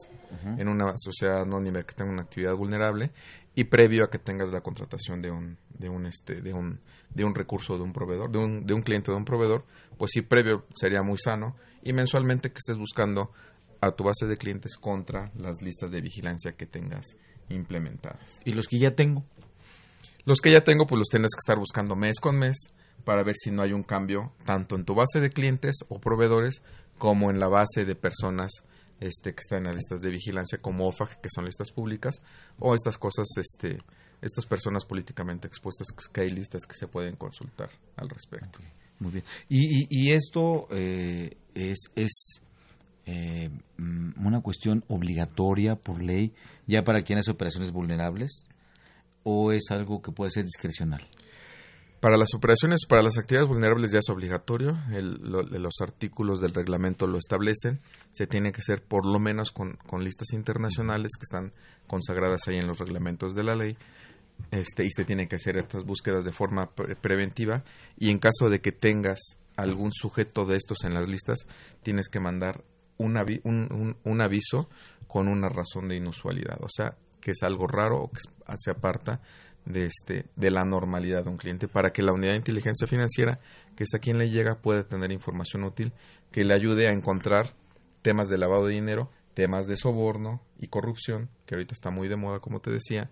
[0.57, 3.11] en una sociedad anónima que tenga una actividad vulnerable
[3.55, 7.23] y previo a que tengas la contratación de un de un este de un de
[7.23, 9.65] un recurso de un proveedor, de un de un cliente de un proveedor,
[9.97, 13.31] pues sí previo sería muy sano y mensualmente que estés buscando
[13.81, 17.17] a tu base de clientes contra las listas de vigilancia que tengas
[17.49, 18.41] implementadas.
[18.45, 19.23] ¿Y los que ya tengo?
[20.25, 22.55] Los que ya tengo, pues los tienes que estar buscando mes con mes
[23.03, 26.63] para ver si no hay un cambio tanto en tu base de clientes o proveedores
[26.97, 28.63] como en la base de personas
[29.03, 32.21] este, que están en las listas de vigilancia como OFAG, que son listas públicas,
[32.59, 33.77] o estas cosas, este,
[34.21, 38.59] estas personas políticamente expuestas, que hay listas que se pueden consultar al respecto.
[38.99, 39.25] Muy bien.
[39.49, 42.41] Y, esto eh, es, es
[43.05, 46.33] eh, una cuestión obligatoria por ley
[46.67, 48.47] ya para quienes operaciones vulnerables
[49.23, 51.01] o es algo que puede ser discrecional?
[52.03, 57.17] Para las operaciones, para las actividades vulnerables ya es obligatorio, los artículos del reglamento lo
[57.17, 57.79] establecen,
[58.11, 61.53] se tiene que hacer por lo menos con, listas internacionales que están
[61.87, 63.77] consagradas ahí en los reglamentos de la ley,
[64.51, 67.63] este, y se tiene que hacer estas búsquedas de forma preventiva,
[67.95, 71.47] y en caso de que tengas algún sujeto de estos en las listas,
[71.83, 72.65] tienes que mandar
[72.97, 74.67] un, un aviso
[75.07, 78.19] con una razón de inusualidad, o sea, que es algo raro o que
[78.57, 79.21] se aparta
[79.65, 83.39] de, este, de la normalidad de un cliente para que la unidad de inteligencia financiera,
[83.75, 85.93] que es a quien le llega, pueda tener información útil
[86.31, 87.53] que le ayude a encontrar
[88.01, 92.17] temas de lavado de dinero, temas de soborno y corrupción, que ahorita está muy de
[92.17, 93.09] moda, como te decía,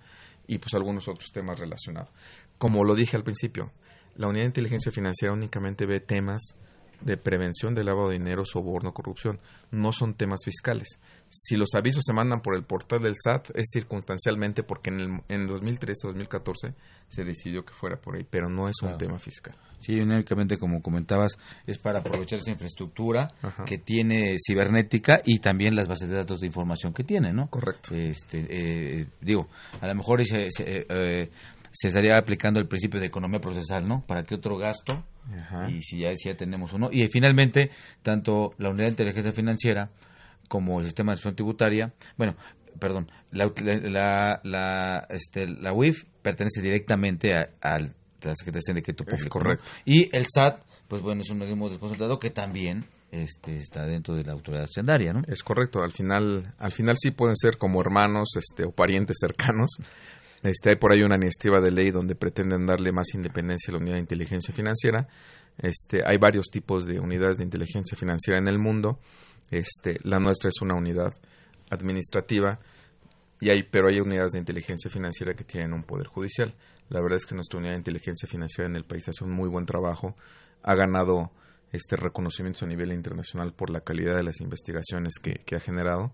[0.48, 2.10] y pues algunos otros temas relacionados.
[2.58, 3.72] Como lo dije al principio,
[4.16, 6.56] la unidad de inteligencia financiera únicamente ve temas
[7.02, 9.40] de prevención del lavado de dinero, soborno, corrupción.
[9.72, 11.00] No son temas fiscales.
[11.30, 15.08] Si los avisos se mandan por el portal del SAT es circunstancialmente porque en, el,
[15.30, 16.74] en 2013-2014
[17.08, 19.56] se decidió que fuera por ahí, pero no es un tema fiscal.
[19.80, 23.28] Sí, únicamente como comentabas, es para aprovechar esa infraestructura
[23.66, 27.50] que tiene cibernética y también las bases de datos de información que tiene, ¿no?
[27.50, 27.96] Correcto.
[27.96, 29.48] Este, eh, digo,
[29.80, 31.32] a lo mejor se, eh,
[31.74, 34.06] se estaría aplicando el principio de economía procesal, ¿no?
[34.06, 35.04] ¿Para qué otro gasto?
[35.70, 36.90] Y si ya, si ya tenemos uno.
[36.92, 39.92] Y finalmente, tanto la unidad de inteligencia financiera
[40.48, 42.36] como el sistema de acción tributaria, bueno,
[42.80, 49.40] perdón, la, la, la, este, la UIF pertenece directamente a, la Secretaría de Decreto Público.
[49.40, 49.66] correcto.
[49.86, 54.24] Y el SAT, pues bueno, es un organismo desconsultado que también este, está dentro de
[54.24, 55.22] la autoridad hacendaria, ¿no?
[55.28, 55.82] Es correcto.
[55.82, 59.70] Al final, al final sí pueden ser como hermanos este, o parientes cercanos,
[60.44, 63.80] este, hay por ahí una iniciativa de ley donde pretenden darle más independencia a la
[63.80, 65.08] unidad de inteligencia financiera.
[65.58, 69.00] Este, hay varios tipos de unidades de inteligencia financiera en el mundo.
[69.52, 71.14] Este, la nuestra es una unidad
[71.70, 72.60] administrativa,
[73.40, 76.54] y hay, pero hay unidades de inteligencia financiera que tienen un poder judicial.
[76.90, 79.50] La verdad es que nuestra unidad de inteligencia financiera en el país hace un muy
[79.50, 80.16] buen trabajo.
[80.62, 81.32] Ha ganado
[81.72, 86.14] este reconocimiento a nivel internacional por la calidad de las investigaciones que, que ha generado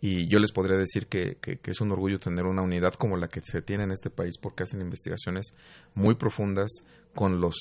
[0.00, 3.40] y yo les podría decir que, es un orgullo tener una unidad como la que
[3.40, 5.52] se tiene en este país porque hacen investigaciones
[5.94, 6.70] muy profundas
[7.14, 7.58] con los,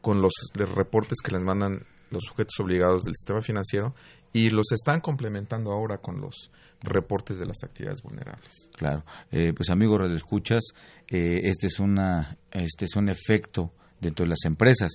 [0.00, 3.94] con los reportes que les mandan los sujetos obligados del sistema financiero
[4.32, 6.50] y los están complementando ahora con los
[6.82, 8.70] reportes de las actividades vulnerables.
[8.76, 10.62] Claro, eh, pues amigos Radio Escuchas,
[11.08, 14.92] eh, este es una este es un efecto dentro de las empresas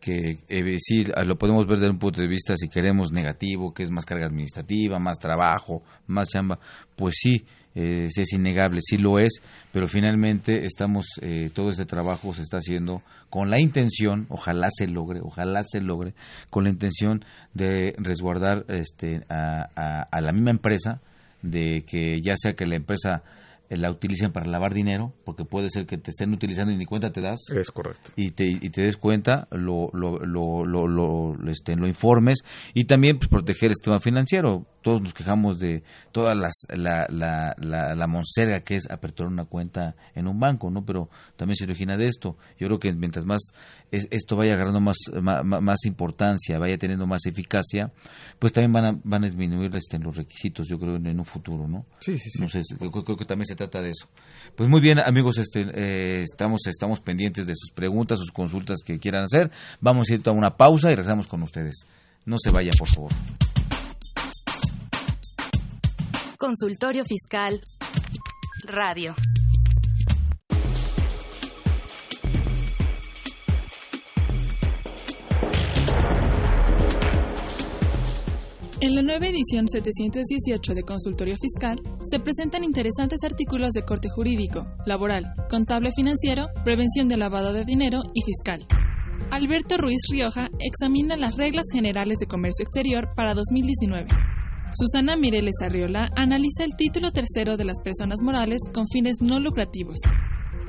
[0.00, 3.82] que eh, sí lo podemos ver desde un punto de vista si queremos negativo, que
[3.82, 6.58] es más carga administrativa, más trabajo, más chamba,
[6.96, 12.32] pues sí, eh, es innegable, sí lo es, pero finalmente estamos, eh, todo este trabajo
[12.34, 16.14] se está haciendo con la intención, ojalá se logre, ojalá se logre,
[16.48, 19.68] con la intención de resguardar este, a,
[20.10, 21.00] a la misma empresa,
[21.42, 23.22] de que ya sea que la empresa
[23.76, 27.12] la utilicen para lavar dinero, porque puede ser que te estén utilizando y ni cuenta
[27.12, 27.38] te das.
[27.54, 28.10] Es correcto.
[28.16, 32.40] Y te, y te des cuenta, lo, lo, lo, lo, lo, este, lo informes
[32.74, 34.66] y también pues, proteger el sistema financiero.
[34.82, 39.44] Todos nos quejamos de toda las, la, la, la, la monserga que es aperturar una
[39.44, 40.84] cuenta en un banco, ¿no?
[40.84, 42.36] Pero también se origina de esto.
[42.58, 43.52] Yo creo que mientras más
[43.90, 47.92] esto vaya agarrando más, más, importancia, vaya teniendo más eficacia,
[48.38, 51.66] pues también van a, van a disminuir este, los requisitos, yo creo, en, un futuro,
[51.66, 51.84] ¿no?
[51.98, 52.76] Sí, sí, sí.
[52.76, 54.08] creo, que también se trata de eso.
[54.56, 58.98] Pues muy bien, amigos, este, eh, estamos, estamos pendientes de sus preguntas, sus consultas que
[58.98, 59.50] quieran hacer.
[59.80, 61.86] Vamos a ir a una pausa y regresamos con ustedes.
[62.24, 63.10] No se vayan, por favor.
[66.38, 67.60] Consultorio Fiscal
[68.64, 69.14] Radio.
[78.82, 84.66] En la nueva edición 718 de Consultorio Fiscal se presentan interesantes artículos de corte jurídico,
[84.86, 88.66] laboral, contable financiero, prevención de lavado de dinero y fiscal.
[89.30, 94.06] Alberto Ruiz Rioja examina las reglas generales de comercio exterior para 2019.
[94.74, 100.00] Susana Mireles Arriola analiza el título tercero de las personas morales con fines no lucrativos.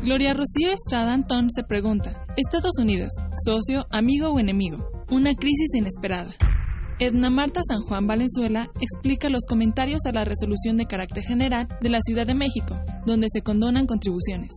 [0.04, 3.14] Gloria Rocío Estrada Antón se pregunta, ¿Estados Unidos,
[3.46, 4.86] socio, amigo o enemigo?
[5.10, 6.32] Una crisis inesperada.
[7.02, 11.90] Edna Marta San Juan Valenzuela explica los comentarios a la resolución de carácter general de
[11.90, 14.52] la Ciudad de México, donde se condonan contribuciones.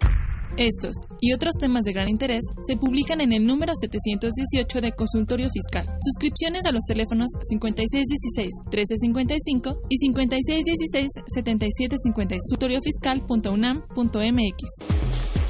[0.59, 5.49] Estos y otros temas de gran interés se publican en el número 718 de Consultorio
[5.49, 5.87] Fiscal.
[6.03, 12.37] Suscripciones a los teléfonos 5616-1355 y 5616-7750.
[12.51, 15.44] Consultoriofiscal.unam.mx.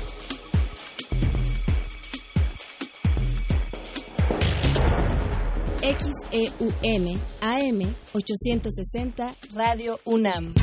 [5.85, 10.55] XEUN AM 860 Radio UNAM.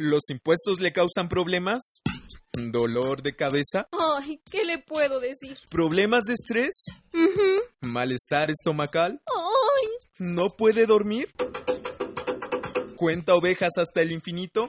[0.00, 2.00] ¿Los impuestos le causan problemas?
[2.54, 3.86] ¿Dolor de cabeza?
[3.92, 5.56] Ay, ¿qué le puedo decir?
[5.70, 6.86] ¿Problemas de estrés?
[7.82, 9.22] ¿Malestar estomacal?
[9.28, 9.88] Ay.
[10.18, 11.32] ¿No puede dormir?
[12.96, 14.68] ¿Cuenta ovejas hasta el infinito?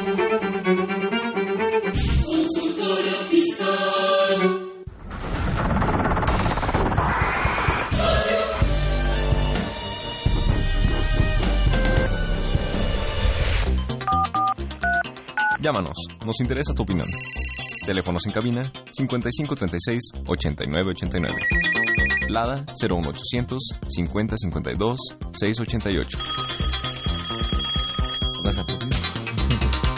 [15.61, 15.93] Llámanos,
[16.25, 17.07] nos interesa tu opinión.
[17.85, 18.63] Teléfonos en cabina
[18.97, 21.35] 5536-8989.
[22.29, 24.99] Lada 01800 5052
[25.33, 26.17] 688.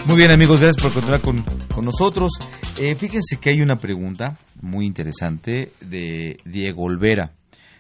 [0.10, 1.42] Muy bien amigos, gracias por continuar con,
[1.74, 2.34] con nosotros.
[2.78, 7.32] Eh, fíjense que hay una pregunta muy interesante de Diego Olvera.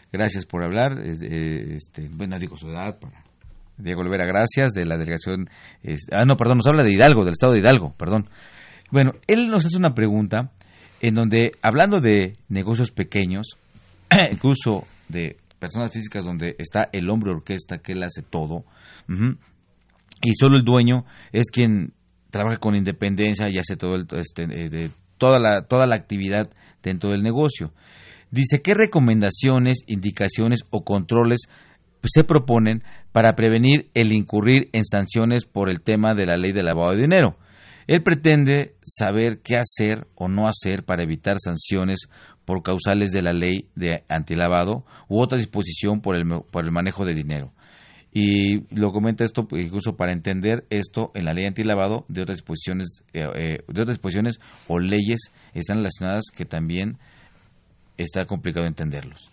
[0.10, 1.02] Gracias por hablar.
[1.04, 3.26] Eh, este, bueno, digo su edad para
[3.78, 5.50] Diego Olvera, gracias, de la delegación.
[6.12, 8.30] ah, no, perdón, nos habla de Hidalgo, del estado de Hidalgo, perdón.
[8.92, 10.52] Bueno, él nos hace una pregunta
[11.02, 13.58] en donde, hablando de negocios pequeños,
[14.32, 18.66] incluso de personas físicas donde está el hombre orquesta que él hace todo,
[20.22, 21.94] y solo el dueño es quien
[22.30, 26.50] trabaja con independencia y hace todo el, este, de, toda, la, toda la actividad
[26.82, 27.74] dentro del negocio.
[28.32, 31.42] Dice, ¿qué recomendaciones, indicaciones o controles
[32.06, 36.63] se proponen para prevenir el incurrir en sanciones por el tema de la ley de
[36.63, 37.38] lavado de dinero?
[37.88, 42.08] Él pretende saber qué hacer o no hacer para evitar sanciones
[42.46, 47.06] por causales de la ley de antilavado u otra disposición por el, por el manejo
[47.06, 47.52] de dinero.
[48.16, 53.04] Y lo comenta esto incluso para entender esto en la ley antilavado de otras disposiciones,
[53.12, 57.00] eh, eh, de otras disposiciones o leyes están relacionadas que también
[57.98, 59.32] está complicado entenderlos.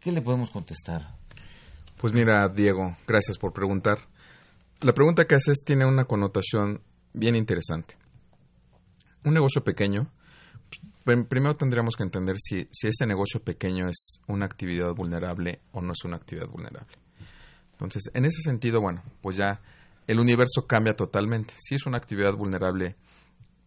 [0.00, 1.14] ¿Qué le podemos contestar?
[2.02, 4.08] Pues mira, Diego, gracias por preguntar.
[4.80, 7.94] La pregunta que haces tiene una connotación bien interesante.
[9.24, 10.10] Un negocio pequeño,
[11.04, 15.80] pr- primero tendríamos que entender si, si ese negocio pequeño es una actividad vulnerable o
[15.80, 16.96] no es una actividad vulnerable.
[17.70, 19.60] Entonces, en ese sentido, bueno, pues ya
[20.08, 21.54] el universo cambia totalmente.
[21.56, 22.96] Si es una actividad vulnerable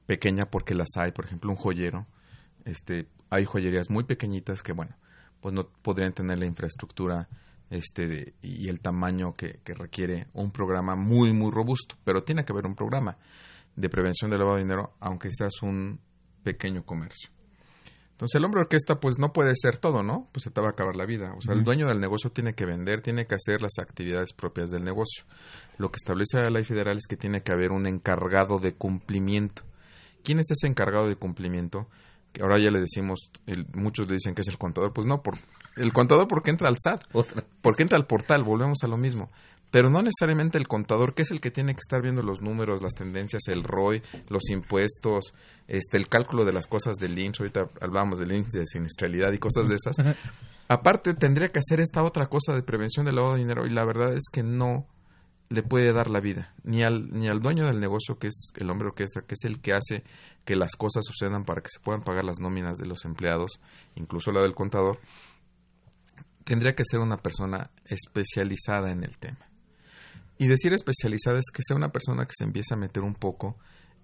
[0.08, 2.06] pequeña, porque las hay, por ejemplo, un joyero,
[2.65, 4.98] este, hay joyerías muy pequeñitas que, bueno,
[5.39, 7.30] pues no podrían tener la infraestructura
[7.69, 11.95] este de- y el tamaño que, que requiere un programa muy muy robusto.
[12.04, 13.17] Pero tiene que haber un programa
[13.75, 15.99] de prevención del lavado de dinero aunque seas un
[16.43, 17.30] pequeño comercio.
[18.12, 20.71] Entonces el hombre orquesta pues no puede ser todo no pues se te va a
[20.71, 21.34] acabar la vida.
[21.38, 24.69] O sea el dueño del negocio tiene que vender tiene que hacer las actividades propias
[24.71, 25.25] del negocio.
[25.78, 29.63] Lo que establece la ley federal es que tiene que haber un encargado de cumplimiento.
[30.23, 31.88] Quién es ese encargado de cumplimiento
[32.36, 35.21] que ahora ya le decimos, el- muchos le dicen que es el contador, pues no,
[35.21, 35.36] por,
[35.78, 37.06] el contador porque entra al SAT,
[37.62, 39.32] porque entra al portal, volvemos a lo mismo,
[39.71, 42.82] pero no necesariamente el contador, que es el que tiene que estar viendo los números,
[42.82, 45.34] las tendencias, el ROI, los impuestos,
[45.67, 49.38] este, el cálculo de las cosas del INSS, ahorita hablábamos del índice de siniestralidad y
[49.38, 49.98] cosas de esas.
[50.67, 53.86] Aparte, tendría que hacer esta otra cosa de prevención del lavado de dinero y la
[53.86, 54.86] verdad es que no
[55.50, 58.70] le puede dar la vida, ni al, ni al dueño del negocio, que es el
[58.70, 60.04] hombre orquesta, que es el que hace
[60.43, 63.60] que las cosas sucedan para que se puedan pagar las nóminas de los empleados,
[63.96, 65.00] incluso la del contador,
[66.43, 69.48] tendría que ser una persona especializada en el tema.
[70.38, 73.58] Y decir especializada es que sea una persona que se empiece a meter un poco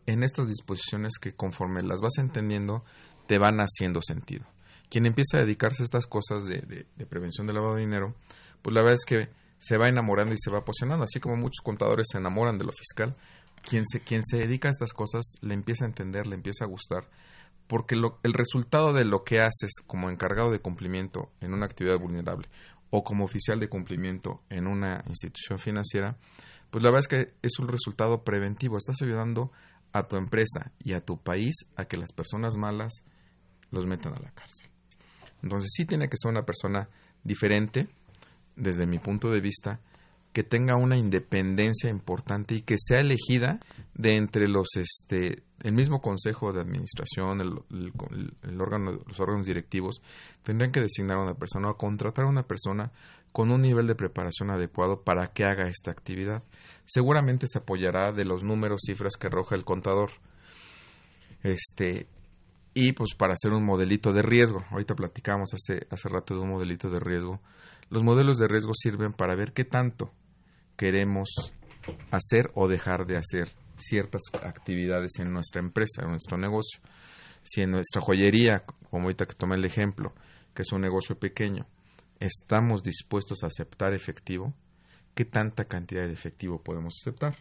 [0.05, 2.83] en estas disposiciones que conforme las vas entendiendo
[3.27, 4.45] te van haciendo sentido.
[4.89, 8.15] Quien empieza a dedicarse a estas cosas de, de- de prevención del lavado de dinero,
[8.61, 9.29] pues la verdad es que
[9.61, 12.71] se va enamorando y se va apasionando, así como muchos contadores se enamoran de lo
[12.71, 13.15] fiscal.
[13.61, 16.67] Quien se, quien se dedica a estas cosas le empieza a entender, le empieza a
[16.67, 17.07] gustar,
[17.67, 21.99] porque lo- el resultado de lo que haces como encargado de cumplimiento en una actividad
[21.99, 22.49] vulnerable
[22.89, 26.17] o como oficial de cumplimiento en una institución financiera,
[26.71, 28.77] pues la verdad es que es un resultado preventivo.
[28.77, 29.51] Estás ayudando
[29.93, 33.03] a tu empresa y a tu país a que las personas malas
[33.69, 34.69] los metan a la cárcel.
[35.43, 36.89] Entonces sí tiene que ser una persona
[37.23, 37.87] diferente,
[38.61, 39.79] desde mi punto de vista,
[40.33, 43.59] que tenga una independencia importante y que sea elegida
[43.95, 50.01] de entre los este el mismo consejo de administración el, órgano los órganos directivos
[50.43, 52.91] tendrían que designar a una persona o contratar a una persona
[53.33, 56.43] con un nivel de preparación adecuado para que haga esta actividad.
[56.85, 60.11] Seguramente se apoyará de los números cifras que arroja el contador.
[61.41, 62.07] Este
[62.73, 64.65] y pues para hacer un modelito de riesgo.
[64.69, 67.39] Ahorita platicamos hace hace rato de un modelito de riesgo
[67.91, 70.13] los modelos de riesgo sirven para ver qué tanto
[70.77, 71.29] queremos
[72.09, 76.79] hacer o dejar de hacer ciertas actividades en nuestra empresa, en nuestro negocio.
[77.43, 80.13] Si en nuestra joyería, como ahorita que tomé el ejemplo,
[80.53, 81.67] que es un negocio pequeño,
[82.19, 84.53] estamos dispuestos a aceptar efectivo,
[85.13, 87.35] ¿qué tanta cantidad de efectivo podemos aceptar?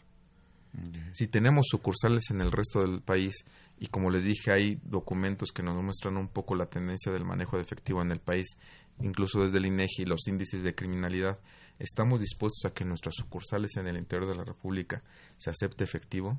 [1.13, 3.45] Si tenemos sucursales en el resto del país
[3.79, 7.57] y como les dije hay documentos que nos muestran un poco la tendencia del manejo
[7.57, 8.57] de efectivo en el país,
[9.01, 11.39] incluso desde el INEGI los índices de criminalidad,
[11.79, 15.03] estamos dispuestos a que nuestras sucursales en el interior de la República
[15.39, 16.39] se acepte efectivo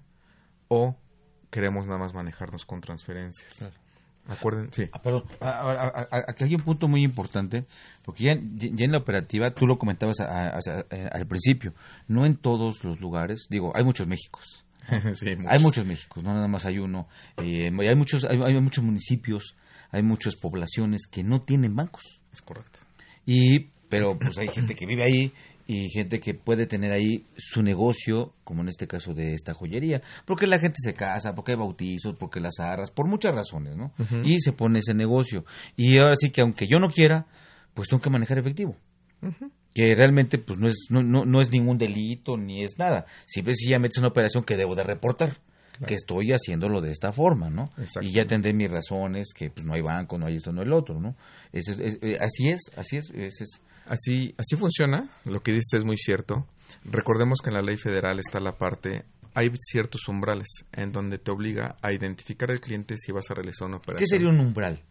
[0.70, 0.98] o
[1.50, 3.66] queremos nada más manejarnos con transferencias.
[4.28, 4.88] Acuerden, sí.
[4.92, 5.24] Ah, perdón,
[6.28, 7.66] aquí hay un punto muy importante,
[8.04, 11.74] porque ya, en la operativa, tú lo comentabas al principio,
[12.08, 14.66] no en todos los lugares, digo, hay muchos Méxicos.
[15.48, 17.08] hay muchos Méxicos, no nada más hay uno.
[17.38, 19.56] Eh, hay, muchos, hay, muchos municipios,
[19.92, 22.22] hay muchas poblaciones que no tienen bancos.
[22.32, 22.80] Es correcto.
[23.26, 25.34] Y, pero pues hay gente que vive ahí
[25.72, 30.02] y gente que puede tener ahí su negocio, como en este caso de esta joyería,
[30.26, 33.94] porque la gente se casa, porque hay bautizos, porque las arras, por muchas razones, ¿no?
[34.26, 35.46] Y se pone ese negocio.
[35.78, 37.26] Y ahora sí que aunque yo no quiera,
[37.74, 38.76] pues tengo que manejar efectivo.
[39.74, 43.06] Que realmente pues no es, no, no, no, es ningún delito ni es nada.
[43.26, 45.38] Siempre si ya metes una operación que debo de reportar.
[45.86, 47.72] Que estoy haciéndolo de esta forma, ¿no?
[48.02, 50.68] Y ya tendré mis razones, que pues no hay banco, no hay esto, no hay
[50.68, 51.16] el otro, ¿no?
[51.52, 55.98] Es, eh, así es, así es, es, Así, así funciona, lo que dices es muy
[55.98, 56.48] cierto.
[56.86, 61.32] Recordemos que en la ley federal está la parte, hay ciertos umbrales en donde te
[61.32, 64.00] obliga a identificar al cliente si vas a realizar una operación.
[64.00, 64.84] ¿Qué sería un umbral?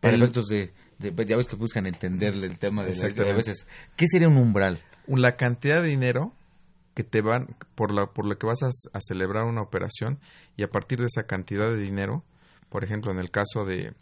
[0.00, 3.66] Para efectos de, ya ves que buscan entenderle el tema de, la, a veces.
[3.96, 4.80] ¿Qué sería un umbral?
[5.06, 6.32] La cantidad de dinero
[6.98, 10.18] que te van, por la, por la que vas a, a celebrar una operación
[10.56, 12.24] y a partir de esa cantidad de dinero,
[12.70, 13.94] por ejemplo, en el caso de,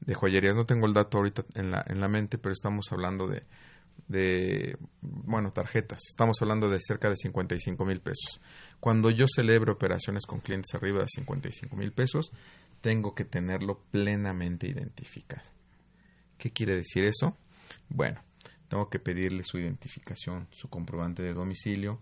[0.00, 0.54] de joyerías.
[0.54, 3.42] No tengo el dato ahorita en la, en la mente, pero estamos hablando de,
[4.06, 5.98] de, bueno, tarjetas.
[6.08, 8.40] Estamos hablando de cerca de 55 mil pesos.
[8.78, 12.30] Cuando yo celebro operaciones con clientes arriba de 55 mil pesos,
[12.80, 15.50] tengo que tenerlo plenamente identificado.
[16.38, 17.36] ¿Qué quiere decir eso?
[17.88, 18.22] Bueno,
[18.68, 21.98] tengo que pedirle su identificación, su comprobante de domicilio,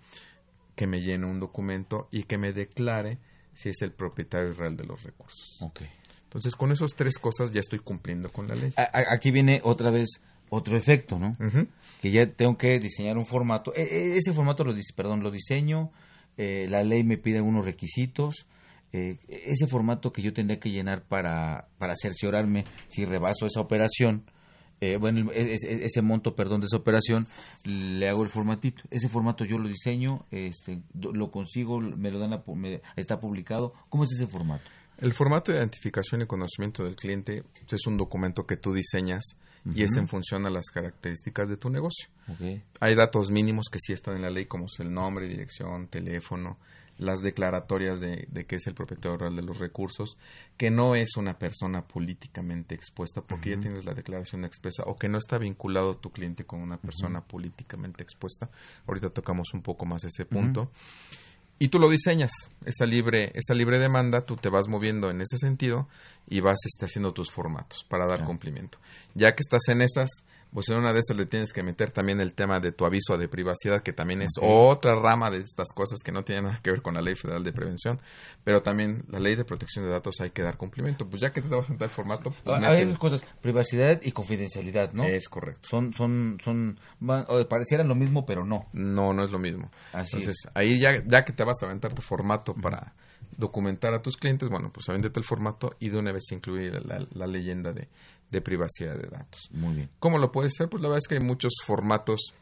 [0.74, 3.18] que me llene un documento y que me declare
[3.54, 5.58] si es el propietario real de los recursos.
[5.60, 5.88] Okay.
[6.24, 8.72] Entonces, con esas tres cosas ya estoy cumpliendo con la ley.
[8.76, 10.20] aquí viene otra vez
[10.50, 11.36] otro efecto, ¿no?
[12.00, 13.72] Que ya tengo que diseñar un formato.
[13.74, 15.90] E, e, ese formato lo, perdón, lo diseño,
[16.36, 18.46] eh, la ley me pide algunos requisitos.
[18.92, 24.24] Eh, ese formato que yo tendría que llenar para, para cerciorarme si rebaso esa operación,
[24.80, 27.26] eh, bueno, e, ese, monto, perdón, de esa operación,
[27.64, 28.82] le hago el formatito.
[28.90, 32.42] Ese formato yo lo diseño, este, lo consigo, me lo dan,
[32.96, 33.72] está publicado.
[33.88, 34.64] ¿Cómo es ese formato?
[34.98, 39.36] El formato de identificación y conocimiento del cliente es un documento que tú diseñas
[39.74, 42.08] y es en función a las características de tu negocio.
[42.80, 46.58] Hay datos mínimos que sí están en la ley, como es el nombre, dirección, teléfono,
[47.04, 50.16] las declaratorias de, que es el propietario real de los recursos,
[50.56, 55.08] que no es una persona políticamente expuesta, porque ya tienes la declaración expresa, o que
[55.08, 58.50] no está vinculado tu cliente con una persona políticamente expuesta.
[58.86, 60.70] Ahorita tocamos un poco más ese punto.
[61.58, 62.32] Y tú lo diseñas,
[62.64, 65.88] esa libre, esa libre demanda, tú te vas moviendo en ese sentido
[66.28, 68.78] y vas este, haciendo tus formatos para dar cumplimiento.
[69.14, 70.10] Ya que estás en esas,
[70.54, 73.18] pues en una de esas le tienes que meter también el tema de tu aviso
[73.18, 76.70] de privacidad, que también es otra rama de estas cosas que no tienen nada que
[76.70, 78.00] ver con la Ley Federal de Prevención,
[78.44, 81.08] pero también la Ley de Protección de Datos hay que dar cumplimiento.
[81.08, 82.32] Pues ya que te vas a el formato...
[82.44, 85.02] Pues hay dos cosas, privacidad y confidencialidad, ¿no?
[85.02, 85.68] Es correcto.
[85.68, 86.78] Son, son, son,
[87.48, 88.68] parecieran lo mismo, pero no.
[88.72, 89.72] No, no es lo mismo.
[89.92, 92.94] Así Entonces, ahí ya, ya que te vas a aventar tu formato para
[93.36, 97.26] documentar a tus clientes, bueno, pues avéndete el formato y de una vez incluir la
[97.26, 97.88] leyenda de
[98.34, 99.48] de privacidad de datos.
[99.52, 99.90] Muy bien.
[99.98, 100.68] ¿Cómo lo puedes hacer?
[100.68, 102.34] Pues la verdad es que hay muchos formatos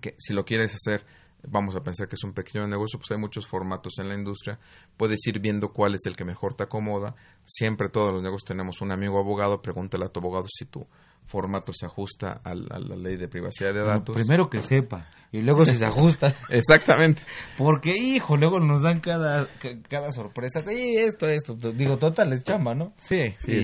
[0.00, 1.04] que si lo quieres hacer,
[1.48, 4.58] vamos a pensar que es un pequeño negocio, pues hay muchos formatos en la industria,
[4.96, 7.16] puedes ir viendo cuál es el que mejor te acomoda.
[7.44, 10.86] Siempre todos los negocios tenemos un amigo abogado, pregúntale a tu abogado si tu
[11.30, 14.14] formato se ajusta a, la ley de privacidad de datos.
[14.14, 16.34] primero que sepa y luego si se ajusta.
[16.50, 17.22] Exactamente.
[17.56, 19.46] Porque, hijo, luego nos dan cada,
[19.88, 20.58] cada sorpresa.
[20.72, 21.54] Y esto, esto.
[21.54, 22.94] Digo, total, es chamba, ¿no?
[22.98, 23.60] Sí, sí.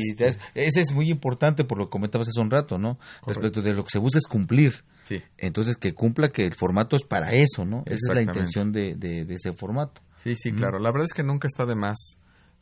[0.54, 2.98] ese es muy importante por lo que comentabas hace un rato, ¿no?
[3.26, 4.84] Respecto de lo que se busca es cumplir.
[5.02, 5.22] Sí.
[5.38, 7.82] Entonces, que cumpla que el formato es para eso, ¿no?
[7.86, 10.02] Esa es la intención de, de, ese formato.
[10.18, 10.78] Sí, sí, claro.
[10.78, 12.18] La verdad es que nunca está de más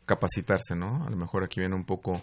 [0.07, 1.05] capacitarse, ¿no?
[1.05, 2.23] A lo mejor aquí viene un poco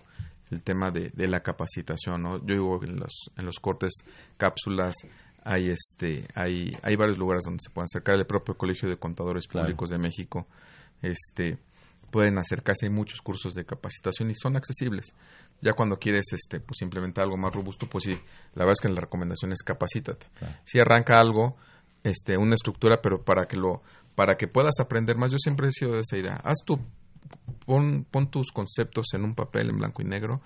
[0.51, 2.37] el tema de, de la capacitación, ¿no?
[2.39, 3.93] Yo digo en los, en los cortes
[4.37, 4.95] cápsulas
[5.43, 8.15] hay este hay hay varios lugares donde se pueden acercar.
[8.15, 10.47] El propio Colegio de Contadores Públicos de México
[11.01, 11.57] este
[12.11, 12.85] pueden acercarse.
[12.85, 15.15] Hay muchos cursos de capacitación y son accesibles.
[15.61, 18.13] Ya cuando quieres este pues implementar algo más robusto pues sí
[18.53, 20.27] la verdad es que la recomendación es capacítate.
[20.63, 21.57] Si arranca algo
[22.03, 23.81] este una estructura pero para que lo
[24.15, 26.35] para que puedas aprender más yo siempre he sido de esa idea.
[26.43, 26.79] Haz tu
[27.65, 30.41] pon, pon tus conceptos en un papel en blanco y negro,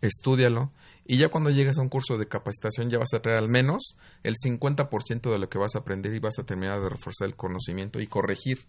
[0.00, 0.72] estudialo
[1.06, 3.96] y ya cuando llegues a un curso de capacitación ya vas a traer al menos
[4.24, 7.36] el 50% de lo que vas a aprender y vas a terminar de reforzar el
[7.36, 8.66] conocimiento y corregir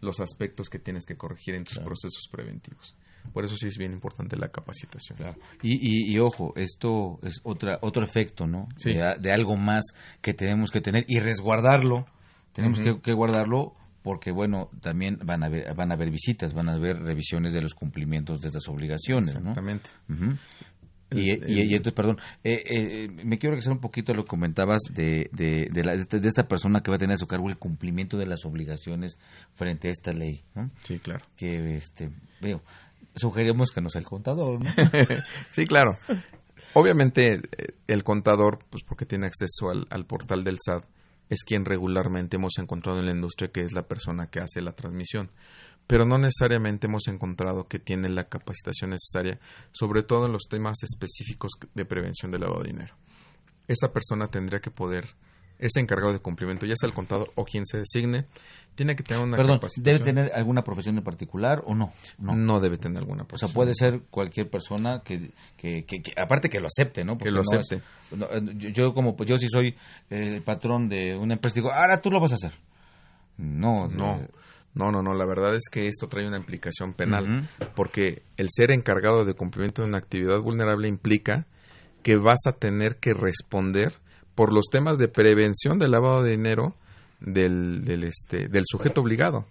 [0.00, 2.94] los aspectos que tienes que corregir en tus procesos preventivos.
[3.32, 5.18] Por eso sí es bien importante la capacitación.
[5.62, 8.68] Y, y, ojo, esto es otra, otro efecto, ¿no?
[8.84, 9.84] De, algo más
[10.20, 12.06] que tenemos que tener y resguardarlo.
[12.52, 13.74] Tenemos que, guardarlo
[14.04, 17.62] porque bueno, también van a haber, van a haber visitas, van a haber revisiones de
[17.62, 19.88] los cumplimientos de estas obligaciones, Exactamente.
[21.10, 24.82] y, y, entonces, perdón, eh, eh, me quiero regresar un poquito a lo que comentabas
[24.92, 27.56] de, de, de, la, de, esta persona que va a tener a su cargo el
[27.56, 29.16] cumplimiento de las obligaciones
[29.54, 30.42] frente a esta ley.
[30.54, 30.70] ¿no?
[30.82, 31.24] Sí, claro.
[31.34, 32.10] Que, este,
[32.42, 32.62] veo,
[33.14, 34.70] sugerimos que no sea el contador, ¿no?
[35.50, 35.96] sí, claro.
[36.74, 37.40] Obviamente, eh,
[37.86, 40.84] el contador, pues porque tiene acceso al, al portal del SAT,
[41.30, 44.72] es quien regularmente hemos encontrado en la industria que es la persona que hace la
[44.72, 45.30] transmisión.
[45.86, 49.38] Pero no necesariamente hemos encontrado que tiene la capacitación necesaria,
[49.72, 52.94] sobre todo en los temas específicos de prevención del lavado de dinero.
[53.68, 55.06] Esa persona tendría que poder
[55.58, 58.26] es encargado de cumplimiento, ya sea el contador o quien se designe,
[58.74, 61.92] tiene que tener una Perdón, ¿debe tener alguna profesión en particular o no?
[62.18, 63.50] No, debe tener alguna profesión.
[63.50, 67.16] O sea, puede ser cualquier persona que, que, que, aparte que lo acepte, ¿no?
[67.16, 67.84] que lo acepte.
[68.12, 69.76] Eh, yo, como, pues yo si soy
[70.10, 72.52] el patrón de una empresa, digo, ahora tú lo vas a hacer.
[73.36, 74.26] No, no.
[74.74, 78.72] No, no, no, la verdad es que esto trae una implicación penal, porque el ser
[78.72, 81.46] encargado de cumplimiento de una actividad vulnerable implica
[82.02, 83.94] que vas a tener que responder
[84.34, 86.74] por los temas de prevención del lavado de dinero
[87.20, 89.46] del, del, este, del sujeto obligado.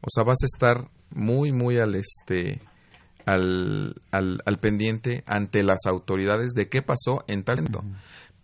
[0.00, 2.60] O sea, vas a estar muy, muy al, este,
[3.26, 7.82] al, al, al pendiente ante las autoridades de qué pasó en talento.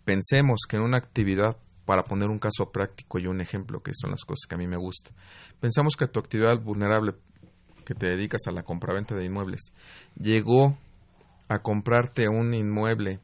[0.03, 4.11] Pensemos que en una actividad, para poner un caso práctico y un ejemplo, que son
[4.11, 5.15] las cosas que a mí me gustan,
[5.59, 7.13] pensamos que tu actividad vulnerable
[7.85, 9.71] que te dedicas a la compraventa de inmuebles
[10.19, 10.75] llegó
[11.47, 13.19] a comprarte un inmueble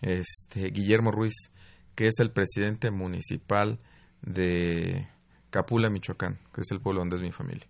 [0.00, 1.50] este Guillermo Ruiz
[1.98, 3.80] que es el presidente municipal
[4.22, 5.08] de
[5.50, 7.66] Capula, Michoacán, que es el pueblo donde es mi familia.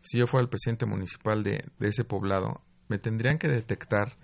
[0.00, 4.16] Si yo fuera el presidente municipal de, ese poblado, me tendrían que detectar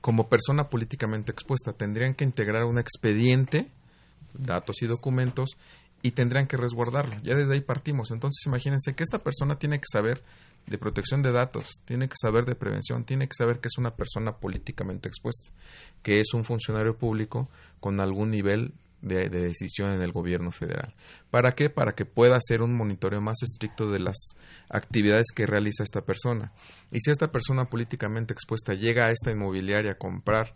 [0.00, 3.70] como persona políticamente expuesta, tendrían que integrar un expediente,
[4.32, 5.58] datos y documentos,
[6.02, 7.16] y tendrían que resguardarlo.
[7.22, 8.10] Ya desde ahí partimos.
[8.10, 10.22] Entonces imagínense que esta persona tiene que saber
[10.66, 13.94] de protección de datos, tiene que saber de prevención, tiene que saber que es una
[13.94, 15.50] persona políticamente expuesta,
[16.02, 17.48] que es un funcionario público
[17.80, 20.94] con algún nivel de, decisión en el gobierno federal.
[21.30, 21.70] ¿Para qué?
[21.70, 24.16] Para que pueda hacer un monitoreo más estricto de las
[24.68, 26.52] actividades que realiza esta persona.
[26.90, 30.54] Y si esta persona políticamente expuesta llega a esta inmobiliaria a comprar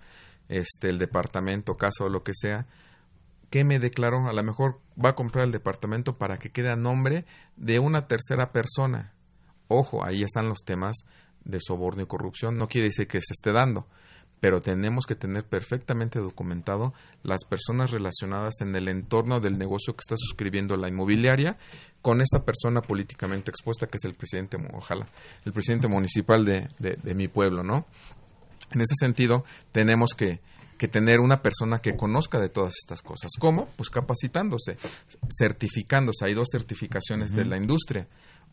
[0.48, 2.66] este el departamento, casa o lo que sea,
[3.50, 4.28] ¿qué me declaró?
[4.28, 7.24] A lo mejor va a comprar el departamento para que quede a nombre
[7.56, 9.12] de una tercera persona
[9.72, 11.04] Ojo, ahí están los temas
[11.44, 12.56] de soborno y corrupción.
[12.56, 13.86] No quiere decir que se esté dando,
[14.40, 16.92] pero tenemos que tener perfectamente documentado
[17.22, 21.56] las personas relacionadas en el entorno del negocio que está suscribiendo la inmobiliaria
[22.02, 25.06] con esa persona políticamente expuesta que es el presidente, ojalá,
[25.44, 27.86] el presidente municipal de, de, mi pueblo, ¿no?
[28.72, 30.40] En ese sentido, tenemos que,
[30.80, 33.32] que tener una persona que conozca de todas estas cosas.
[33.38, 33.68] ¿Cómo?
[33.76, 34.78] Pues capacitándose,
[35.28, 36.24] certificándose.
[36.24, 38.08] Hay dos certificaciones de la industria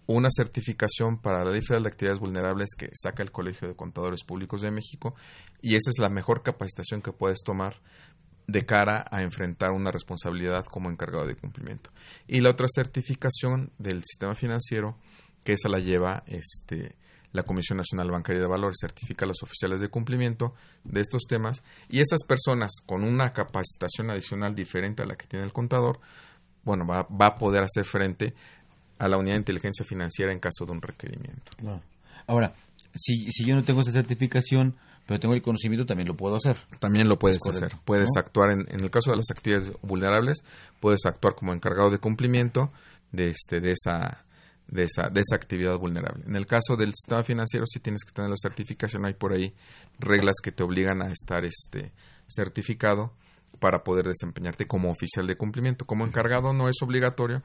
[0.08, 4.24] una certificación para la Ley Federal de Actividades Vulnerables que saca el Colegio de Contadores
[4.24, 5.16] Públicos de México
[5.62, 7.76] y esa es la mejor capacitación que puedes tomar
[8.48, 11.92] de cara a enfrentar una responsabilidad como encargado de cumplimiento.
[12.26, 14.98] Y la otra certificación del sistema financiero,
[15.44, 16.96] que esa la lleva este,
[17.38, 21.64] la Comisión Nacional Bancaria de Valores, certifica a los oficiales de cumplimiento de estos temas
[21.88, 26.00] y esas personas con una capacitación adicional diferente a la que tiene el contador,
[26.64, 28.34] bueno, va, va a poder hacer frente
[29.00, 31.52] a la unidad de inteligencia financiera en caso de un requerimiento.
[32.26, 32.54] Ahora,
[32.94, 34.76] si, si yo no tengo esa certificación,
[35.06, 36.58] pero tengo el conocimiento, también lo puedo hacer.
[36.80, 37.72] También lo puedes hacer.
[37.86, 40.44] Puedes actuar en, en el caso de las actividades vulnerables,
[40.82, 42.72] puedes actuar como encargado de cumplimiento
[43.12, 44.26] de este de esa
[44.68, 46.24] de esa, de esa actividad vulnerable.
[46.26, 49.54] En el caso del sistema financiero sí tienes que tener la certificación, hay por ahí
[50.00, 51.92] reglas que te obligan a estar este
[52.28, 53.14] certificado
[53.60, 55.86] para poder desempeñarte como oficial de cumplimiento.
[55.86, 57.42] Como encargado no es obligatorio,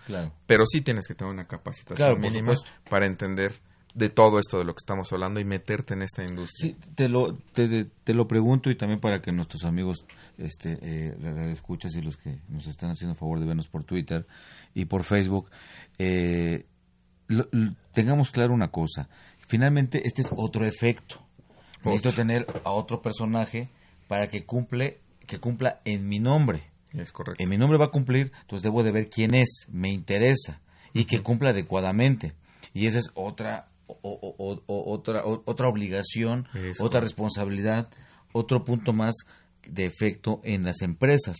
[0.46, 2.54] pero sí tienes que tener una capacitación mínima
[2.90, 3.54] para entender
[3.94, 6.74] de todo esto de lo que estamos hablando y meterte en esta industria.
[6.74, 10.06] Sí, te lo, te, te lo pregunto y también para que nuestros amigos
[10.38, 14.26] este, eh, escuchas y los que nos están haciendo favor de vernos por Twitter
[14.74, 15.50] y por Facebook,
[15.98, 16.64] eh,
[17.92, 19.08] tengamos claro una cosa.
[19.46, 21.20] Finalmente, este es otro efecto.
[21.84, 23.68] Necesito tener a otro personaje
[24.08, 26.62] para que cumple que cumpla en mi nombre.
[26.92, 27.42] Es correcto.
[27.42, 30.60] En mi nombre va a cumplir, entonces debo de ver quién es, me interesa
[30.92, 32.34] y que cumpla adecuadamente.
[32.74, 33.68] Y esa es otra
[34.02, 36.48] otra otra obligación,
[36.80, 37.88] otra responsabilidad,
[38.32, 39.14] otro punto más
[39.66, 41.36] de efecto en las empresas.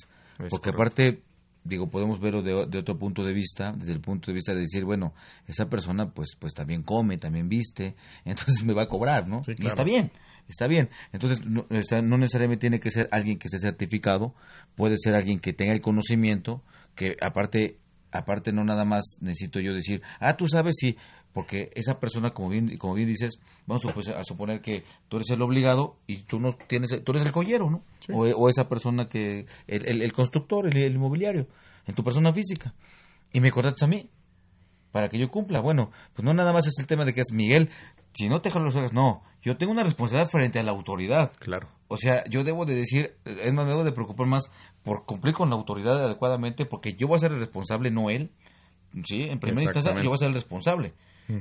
[0.50, 1.22] Porque aparte
[1.64, 4.84] digo, podemos verlo de, otro punto de vista, desde el punto de vista de decir,
[4.84, 5.14] bueno,
[5.46, 7.94] esa persona pues pues también come, también viste,
[8.24, 9.42] entonces me va a cobrar, ¿no?
[9.46, 10.10] Y está bien,
[10.48, 10.90] está bien.
[11.12, 14.34] Entonces, no, no, necesariamente tiene que ser alguien que esté certificado,
[14.74, 16.62] puede ser alguien que tenga el conocimiento,
[16.94, 17.78] que aparte,
[18.10, 20.96] aparte no nada más necesito yo decir, ah, tú sabes si
[21.32, 25.42] porque esa persona como bien como bien dices vamos a, suponer que tú eres el
[25.42, 30.02] obligado y tú no tienes tú eres el joyero no o, esa persona que el,
[30.02, 31.46] el, constructor el, inmobiliario
[31.86, 32.74] en tu persona física.
[33.32, 34.10] Y me acordaste a mí
[34.90, 35.60] para que yo cumpla.
[35.60, 37.70] Bueno pues no nada más es el tema de que es Miguel
[38.12, 41.32] si no te dejan los ojos no yo tengo una responsabilidad frente a la autoridad.
[41.38, 41.68] Claro.
[41.88, 44.50] O sea yo debo de decir es más me debo de preocupar más
[44.82, 48.30] por cumplir con la autoridad adecuadamente porque yo voy a ser el responsable no él.
[49.04, 50.92] Sí en primera instancia yo voy a ser el responsable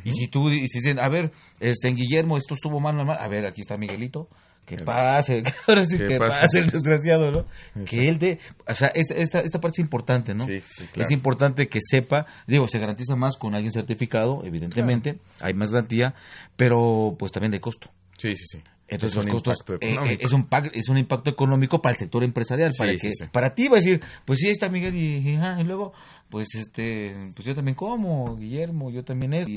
[0.03, 3.17] y si tú y si dicen, a ver, este, en Guillermo esto estuvo mal, mal,
[3.19, 4.29] a ver, aquí está Miguelito,
[4.65, 7.45] que pase, ahora sí que pase el desgraciado, ¿no?
[7.85, 10.45] Que él de, o sea, esta, esta parte es importante, ¿no?
[10.45, 11.05] Sí, sí, claro.
[11.05, 16.13] Es importante que sepa, digo, se garantiza más con alguien certificado, evidentemente, hay más garantía,
[16.55, 17.89] pero pues también de costo.
[18.17, 18.59] Sí, sí, sí.
[18.91, 22.71] Entonces los costos eh, eh, es un es un impacto económico para el sector empresarial,
[22.77, 25.93] para que para ti va a decir, pues sí ahí está Miguel y, y, luego
[26.29, 29.47] pues este pues yo también como, Guillermo, yo también es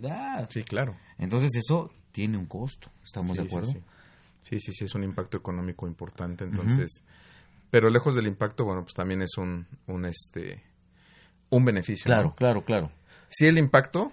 [0.51, 0.95] Sí, claro.
[1.19, 3.73] Entonces eso tiene un costo, ¿estamos de acuerdo?
[4.41, 4.73] Sí sí.
[4.73, 7.05] sí, es un impacto económico importante, entonces
[7.73, 10.63] pero lejos del impacto, bueno, pues también es un un este
[11.51, 12.05] un beneficio.
[12.05, 12.93] Claro, claro, claro.
[13.31, 14.13] Sí el impacto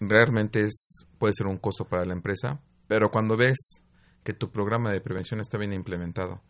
[0.00, 3.84] realmente es puede ser un costo para la empresa, pero cuando ves
[4.24, 6.40] que tu programa de prevención está bien implementado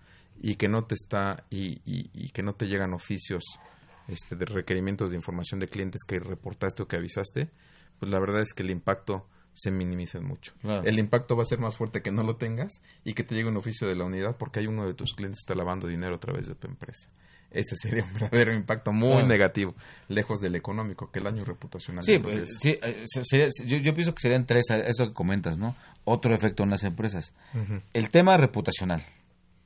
[0.40, 3.44] y que no te está y, y, que no te llegan oficios
[4.08, 7.50] este, de requerimientos de información de clientes que reportaste o que avisaste,
[7.98, 10.52] pues la verdad es que el impacto se minimiza mucho.
[10.62, 13.48] El impacto va a ser más fuerte que no lo tengas y que te llegue
[13.48, 16.14] un oficio de la unidad porque hay uno de tus clientes que está lavando dinero
[16.14, 17.10] a través de tu empresa.
[17.50, 19.74] Ese sería un verdadero impacto muy negativo,
[20.08, 22.04] lejos del económico, que el año reputacional.
[22.04, 25.74] Sí, pues, sí eh, yo, pienso que serían tres, eso que comentas, ¿no?
[26.04, 27.34] Otro efecto en las empresas.
[27.92, 29.04] El tema reputacional.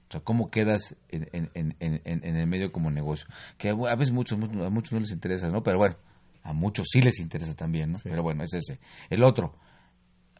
[0.08, 3.26] O sea, cómo quedas en, en, en, en, el medio como negocio.
[3.56, 5.62] Que a veces muchos, a muchos no les interesa, ¿no?
[5.62, 5.96] Pero bueno,
[6.42, 7.98] a muchos sí les interesa también, ¿no?
[8.02, 8.78] Pero bueno, es ese.
[9.10, 9.56] El otro,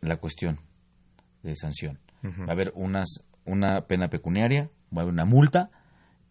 [0.01, 0.61] la cuestión
[1.43, 1.99] de sanción.
[2.23, 5.71] Va a haber unas, una pena pecuniaria, va a haber una multa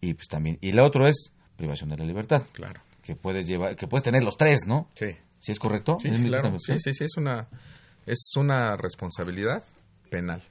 [0.08, 2.42] y pues también y la otro es privación de la libertad.
[2.52, 2.80] Claro.
[3.02, 5.16] Que puedes llevar que puedes tener los tres no sí.
[5.38, 6.56] ¿Sí es correcto sí claro.
[6.58, 7.48] sí sí sí es una
[8.06, 9.64] es una responsabilidad
[10.10, 10.42] penal.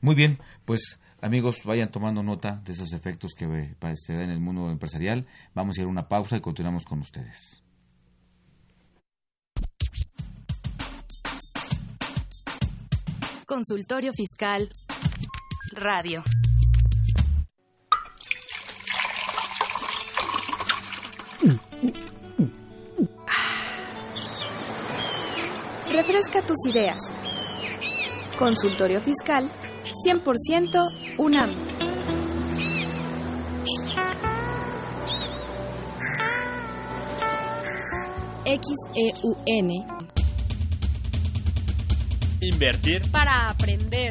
[0.00, 3.46] Muy bien pues amigos vayan tomando nota de esos efectos que
[3.94, 5.26] se dan en el mundo empresarial.
[5.54, 7.62] Vamos a ir a una pausa y continuamos con ustedes.
[13.46, 14.70] Consultorio Fiscal
[15.72, 16.22] Radio.
[26.10, 26.98] Refresca tus ideas.
[28.36, 29.48] Consultorio Fiscal
[30.04, 31.54] 100% UNAM.
[38.44, 39.70] XEUN.
[42.40, 44.10] Invertir para aprender.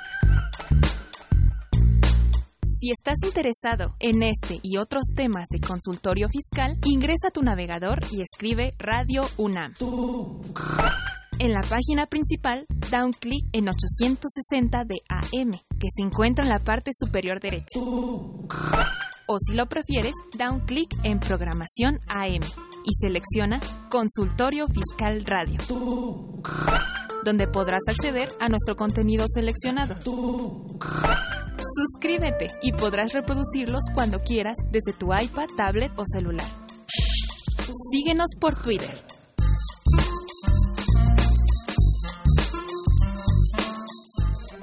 [2.81, 7.99] Si estás interesado en este y otros temas de consultorio fiscal, ingresa a tu navegador
[8.11, 9.75] y escribe Radio UNAM.
[11.39, 16.49] En la página principal, da un clic en 860 de AM, que se encuentra en
[16.49, 17.79] la parte superior derecha.
[17.79, 22.43] O si lo prefieres, da un clic en Programación AM
[22.83, 23.59] y selecciona
[23.89, 25.59] Consultorio Fiscal Radio,
[27.23, 29.95] donde podrás acceder a nuestro contenido seleccionado.
[31.73, 36.47] Suscríbete y podrás reproducirlos cuando quieras desde tu iPad, tablet o celular.
[37.91, 39.20] Síguenos por Twitter.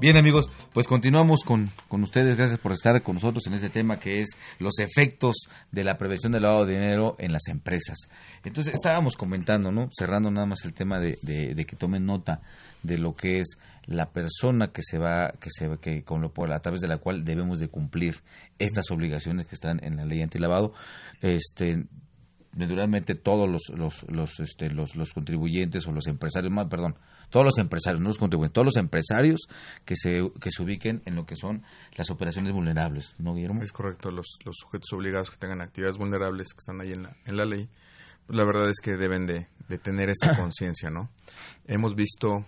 [0.00, 2.34] Bien amigos, pues continuamos con, con ustedes.
[2.38, 5.36] Gracias por estar con nosotros en este tema que es los efectos
[5.72, 8.08] de la prevención del lavado de dinero en las empresas.
[8.42, 9.90] Entonces estábamos comentando, ¿no?
[9.92, 12.40] Cerrando nada más el tema de, de, de que tomen nota
[12.82, 16.60] de lo que es la persona que se va, que se que con lo a
[16.60, 18.22] través de la cual debemos de cumplir
[18.58, 20.72] estas obligaciones que están en la ley antilavado.
[21.20, 21.84] Este
[22.54, 26.96] naturalmente todos los los los, este, los contribuyentes o los empresarios más perdón
[27.30, 29.40] todos los empresarios no los contribuyentes todos los empresarios
[29.84, 31.62] que se que se ubiquen en lo que son
[31.96, 36.52] las operaciones vulnerables no Guillermo es correcto los los sujetos obligados que tengan actividades vulnerables
[36.52, 37.68] que están ahí en la en la ley
[38.26, 41.10] pues la verdad es que deben de, de tener esa conciencia no
[41.66, 42.44] hemos visto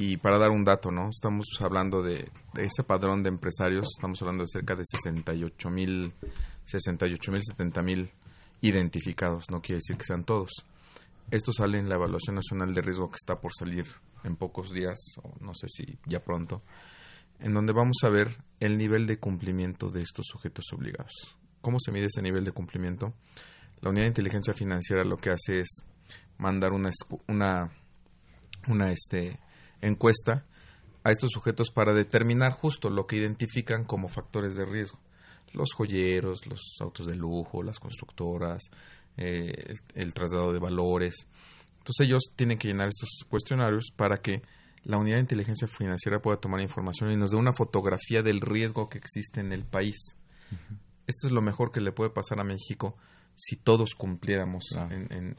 [0.00, 1.08] y para dar un dato, ¿no?
[1.08, 6.12] Estamos hablando de, de, ese padrón de empresarios, estamos hablando de cerca de 68 mil,
[6.66, 8.10] 68 mil, 70 mil
[8.60, 10.50] identificados, no quiere decir que sean todos.
[11.30, 13.84] Esto sale en la Evaluación Nacional de Riesgo que está por salir
[14.24, 16.62] en pocos días, o no sé si ya pronto,
[17.38, 21.36] en donde vamos a ver el nivel de cumplimiento de estos sujetos obligados.
[21.60, 23.12] ¿Cómo se mide ese nivel de cumplimiento?
[23.82, 25.84] La Unidad de Inteligencia Financiera lo que hace es
[26.38, 26.88] mandar una,
[27.26, 27.72] una,
[28.66, 29.38] una este,
[29.82, 30.46] encuesta
[31.04, 34.98] a estos sujetos para determinar justo lo que identifican como factores de riesgo.
[35.52, 38.62] Los joyeros, los autos de lujo, las constructoras,
[39.18, 41.26] eh, el, el, traslado de valores.
[41.78, 44.42] Entonces ellos tienen que llenar estos cuestionarios para que
[44.84, 48.88] la unidad de inteligencia financiera pueda tomar información y nos dé una fotografía del riesgo
[48.88, 50.16] que existe en el país.
[50.50, 50.78] Uh -huh.
[51.06, 52.96] Esto es lo mejor que le puede pasar a México
[53.34, 54.88] si todos cumpliéramos ah.
[54.90, 55.36] en, en,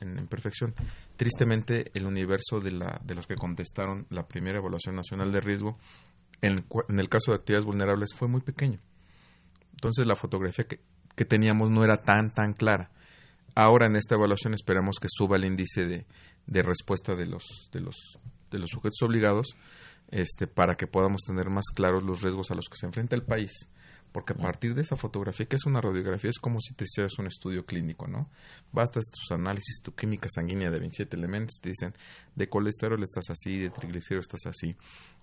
[0.00, 0.72] en, en, perfección.
[1.16, 5.76] Tristemente, el universo de, la, de los que contestaron la primera evaluación nacional de riesgo,
[6.40, 8.80] en, el caso de actividades vulnerables, fue muy pequeño.
[9.72, 10.80] Entonces, la fotografía que,
[11.16, 12.90] que, teníamos no era tan, tan clara.
[13.54, 15.86] Ahora, en esta evaluación, esperamos que suba el índice
[16.46, 18.18] de, respuesta de los, de, los,
[18.50, 19.56] de los sujetos obligados
[20.10, 23.22] este, para que podamos tener más claros los riesgos a los que se enfrenta el
[23.22, 23.68] país
[24.14, 27.18] porque a partir de esa fotografía, que es una radiografía, es como si te hicieras
[27.18, 28.30] un estudio clínico, ¿no?
[28.70, 31.92] Bastas tus análisis, tu química sanguínea de 27 elementos, te dicen,
[32.36, 34.76] de colesterol estás así, de triglicéridos estás así.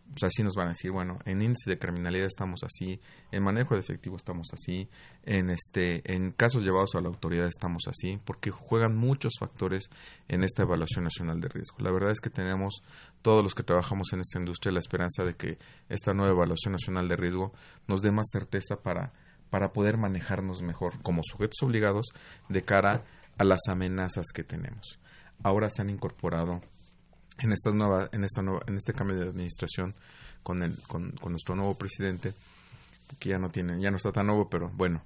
[0.10, 3.00] Pues así nos van a decir, bueno, en índice de criminalidad estamos así,
[3.32, 4.89] en manejo de efectivo estamos así,
[5.24, 9.89] en este, en casos llevados a la autoridad estamos así, porque juegan muchos factores
[10.28, 11.78] en esta evaluación nacional de riesgo.
[11.80, 12.84] La verdad es que tenemos
[13.22, 17.08] todos los que trabajamos en esta industria la esperanza de que esta nueva evaluación nacional
[17.08, 17.54] de riesgo
[17.88, 19.13] nos dé más certeza para,
[19.49, 22.07] para poder manejarnos mejor como sujetos obligados
[22.49, 23.03] de cara
[23.38, 24.99] a las amenazas que tenemos.
[25.43, 26.61] Ahora se han incorporado
[27.39, 29.95] en esta nueva, en esta nueva, en este cambio de administración
[30.43, 32.34] con el, con nuestro nuevo presidente,
[33.19, 35.03] que ya no tiene, ya no está tan nuevo, pero bueno,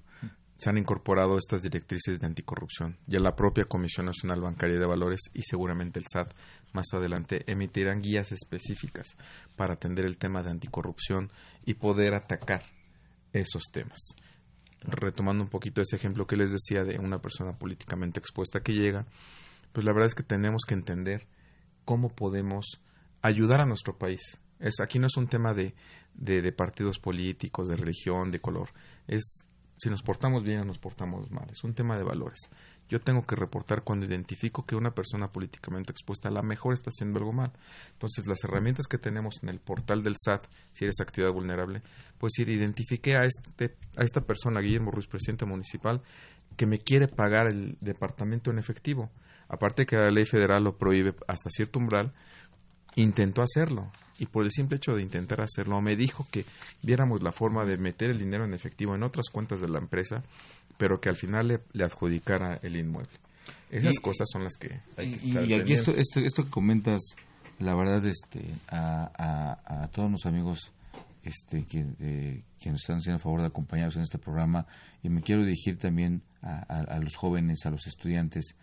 [0.58, 2.98] se han incorporado estas directrices de anticorrupción.
[3.08, 6.34] Ya la propia Comisión Nacional Bancaria de Valores y seguramente el SAT
[6.74, 9.16] más adelante emitirán guías específicas
[9.56, 11.32] para atender el tema de anticorrupción
[11.66, 12.64] y poder atacar
[13.40, 14.16] esos temas.
[14.82, 19.06] Retomando un poquito ese ejemplo que les decía de una persona políticamente expuesta que llega,
[19.74, 21.28] pues la verdad es que tenemos que entender
[21.86, 22.82] cómo podemos
[23.22, 25.74] ayudar a nuestro país Es, aquí no es un tema de,
[26.14, 28.70] de, partidos políticos, de religión, de color.
[29.08, 29.46] Es
[29.78, 31.50] si nos portamos bien o nos portamos mal.
[31.52, 32.50] Es un tema de valores.
[32.90, 36.90] Yo tengo que reportar cuando identifico que una persona políticamente expuesta a la mejor está
[36.90, 37.52] haciendo algo mal.
[37.94, 41.82] Entonces, las herramientas que tenemos en el portal del SAT, si eres actividad vulnerable,
[42.20, 46.02] pues si identifique a, este, a esta persona, Guillermo Ruiz, presidente municipal,
[46.56, 49.10] que me quiere pagar el departamento en efectivo.
[49.48, 52.14] Aparte que la ley federal lo prohíbe hasta cierto umbral,
[52.96, 56.46] intentó hacerlo y por el simple hecho de intentar hacerlo me dijo que
[56.82, 60.24] viéramos la forma de meter el dinero en efectivo en otras cuentas de la empresa,
[60.78, 63.18] pero que al final le, adjudicara el inmueble.
[63.70, 64.80] Esas cosas son las que...
[65.02, 67.02] y, aquí esto, esto, que comentas,
[67.60, 70.72] la verdad, este, a, a, todos los amigos
[71.24, 71.86] este, que,
[72.60, 74.66] que, nos están haciendo el favor de acompañarnos en este programa,
[75.04, 78.56] y me quiero dirigir también a, a los jóvenes, a los estudiantes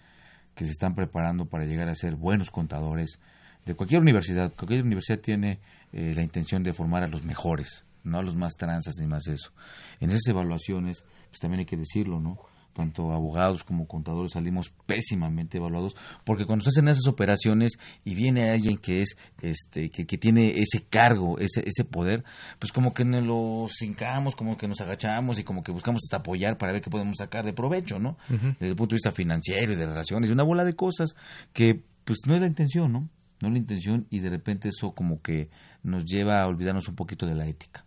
[0.54, 3.18] que se están preparando para llegar a ser buenos contadores,
[3.64, 4.52] de cualquier universidad.
[4.54, 5.60] Cualquier universidad tiene
[5.92, 9.26] eh, la intención de formar a los mejores, no a los más tranzas ni más
[9.28, 9.52] eso.
[10.00, 12.36] En esas evaluaciones, pues también hay que decirlo, ¿no?
[12.74, 17.72] Tanto abogados como contadores salimos pésimamente evaluados, porque cuando se hacen esas operaciones
[18.04, 22.22] y viene alguien que es, este, que, que tiene ese cargo, ese, ese poder,
[22.58, 26.18] pues como que nos los hincamos, como que nos agachamos y como que buscamos hasta
[26.18, 28.16] apoyar para ver qué podemos sacar de provecho, ¿no?
[28.28, 31.14] Desde el punto de vista financiero y de relaciones, y una bola de cosas
[31.52, 33.08] que, pues no es la intención, ¿no?
[33.42, 35.50] no la intención y de repente eso como que
[35.82, 37.84] nos lleva a olvidarnos un poquito de la ética,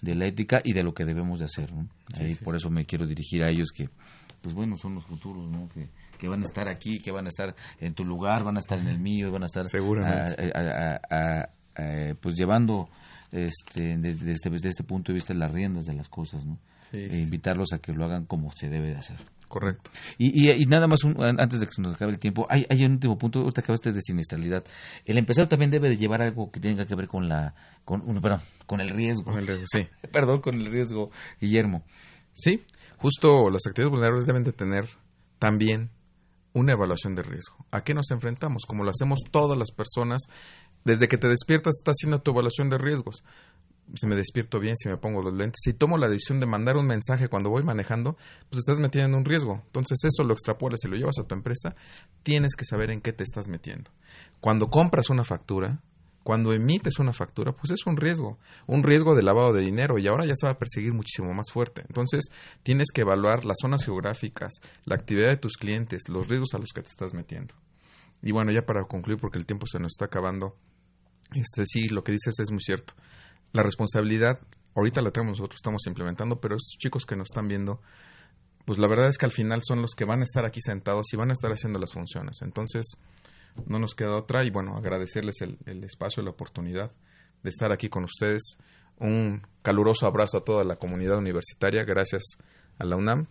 [0.00, 1.88] de la ética y de lo que debemos de hacer, ¿no?
[2.18, 3.88] Ahí por eso me quiero dirigir a ellos que
[4.42, 5.68] pues bueno, son los futuros, ¿no?
[5.70, 5.88] Que,
[6.18, 8.78] que, van a estar aquí, que van a estar en tu lugar, van a estar
[8.78, 10.36] en el mío, van a estar seguramente
[12.20, 12.88] pues llevando
[13.32, 16.58] este desde, desde, este punto de vista las riendas de las cosas, ¿no?
[16.92, 19.16] e invitarlos a que lo hagan como se debe de hacer.
[19.48, 19.90] Correcto.
[20.18, 21.00] Y, y, nada más,
[21.38, 23.92] antes de que se nos acabe el tiempo, hay, hay un último punto, ahorita acabaste
[23.92, 24.64] de siniestralidad.
[25.04, 28.40] El empresario también debe de llevar algo que tenga que ver con la, con, perdón,
[28.66, 29.24] con el riesgo.
[29.24, 29.86] Con el riesgo, sí.
[30.12, 31.84] Perdón, con el riesgo, Guillermo.
[32.32, 32.64] Sí,
[32.98, 34.84] justo las actividades vulnerables deben de tener
[35.38, 35.90] también
[36.52, 37.64] una evaluación de riesgo.
[37.70, 38.64] ¿A qué nos enfrentamos?
[38.66, 40.22] Como lo hacemos todas las personas,
[40.84, 43.22] desde que te despiertas estás haciendo tu evaluación de riesgos
[43.94, 46.76] si me despierto bien, si me pongo los lentes, si tomo la decisión de mandar
[46.76, 48.16] un mensaje cuando voy manejando,
[48.50, 49.62] pues estás metiendo en un riesgo.
[49.66, 51.74] Entonces eso lo extrapolas y lo llevas a tu empresa,
[52.22, 53.90] tienes que saber en qué te estás metiendo.
[54.40, 55.80] Cuando compras una factura,
[56.22, 60.08] cuando emites una factura, pues es un riesgo, un riesgo de lavado de dinero y
[60.08, 61.82] ahora ya se va a perseguir muchísimo más fuerte.
[61.86, 62.24] Entonces
[62.64, 66.72] tienes que evaluar las zonas geográficas, la actividad de tus clientes, los riesgos a los
[66.74, 67.54] que te estás metiendo.
[68.22, 70.56] Y bueno, ya para concluir, porque el tiempo se nos está acabando,
[71.32, 72.94] este sí, lo que dices es muy cierto
[73.52, 74.40] la responsabilidad,
[74.74, 77.80] ahorita la tenemos nosotros, estamos implementando, pero estos chicos que nos están viendo,
[78.64, 81.06] pues la verdad es que al final son los que van a estar aquí sentados
[81.12, 82.42] y van a estar haciendo las funciones.
[82.42, 82.96] Entonces,
[83.66, 86.92] no nos queda otra y bueno, agradecerles el, el espacio, la oportunidad
[87.42, 88.58] de estar aquí con ustedes.
[88.98, 92.22] Un caluroso abrazo a toda la comunidad universitaria, gracias
[92.78, 93.26] a la UNAM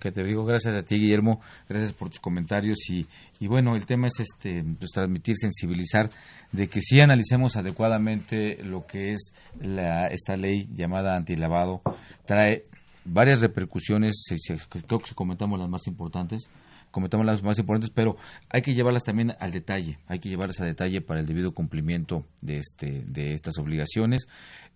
[0.00, 3.06] que te digo gracias a ti Guillermo gracias por tus comentarios y,
[3.38, 6.10] y bueno el tema es este pues, transmitir sensibilizar
[6.52, 11.80] de que si analicemos adecuadamente lo que es la, esta ley llamada antilavado.
[12.24, 12.64] Trae
[13.04, 14.24] varias repercusiones
[14.86, 16.48] creo que comentamos las más importantes
[16.90, 18.16] comentamos las más importantes, pero
[18.48, 22.26] hay que llevarlas también al detalle, hay que llevarlas a detalle para el debido cumplimiento
[22.40, 24.26] de este de estas obligaciones.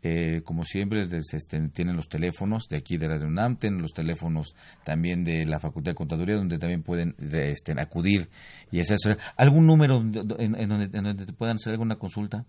[0.07, 1.39] Eh, como siempre, este,
[1.71, 4.55] tienen los teléfonos de aquí de la UNAM, tienen los teléfonos
[4.85, 8.29] también de la Facultad de Contaduría, donde también pueden este, acudir
[8.71, 12.45] y hacer algún número en, donde, te puedan hacer alguna consulta.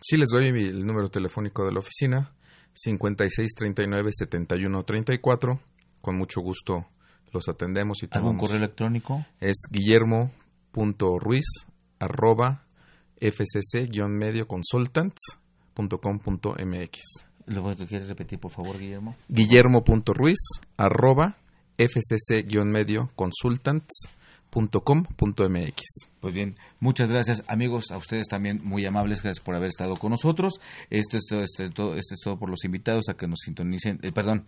[0.00, 2.32] Sí, les doy el número telefónico de la oficina,
[2.74, 5.60] 5639-7134.
[6.00, 6.86] Con mucho gusto
[7.32, 9.24] los atendemos y ¿Algún correo electrónico?
[9.40, 11.46] Es guillermo.ruiz
[11.98, 12.66] arroba
[13.20, 16.98] fcc-medio consultants.com.mx.
[17.46, 19.16] ¿Lo quieres repetir, por favor, Guillermo?
[19.28, 20.38] Guillermo.ruiz
[20.76, 21.38] arroba
[21.76, 25.82] fcc-medio consultants.com.mx.
[26.20, 30.10] Pues bien, muchas gracias amigos, a ustedes también muy amables, gracias por haber estado con
[30.10, 30.60] nosotros.
[30.90, 33.98] Esto es todo, este, todo, esto es todo por los invitados a que nos sintonicen,
[34.02, 34.44] eh, perdón,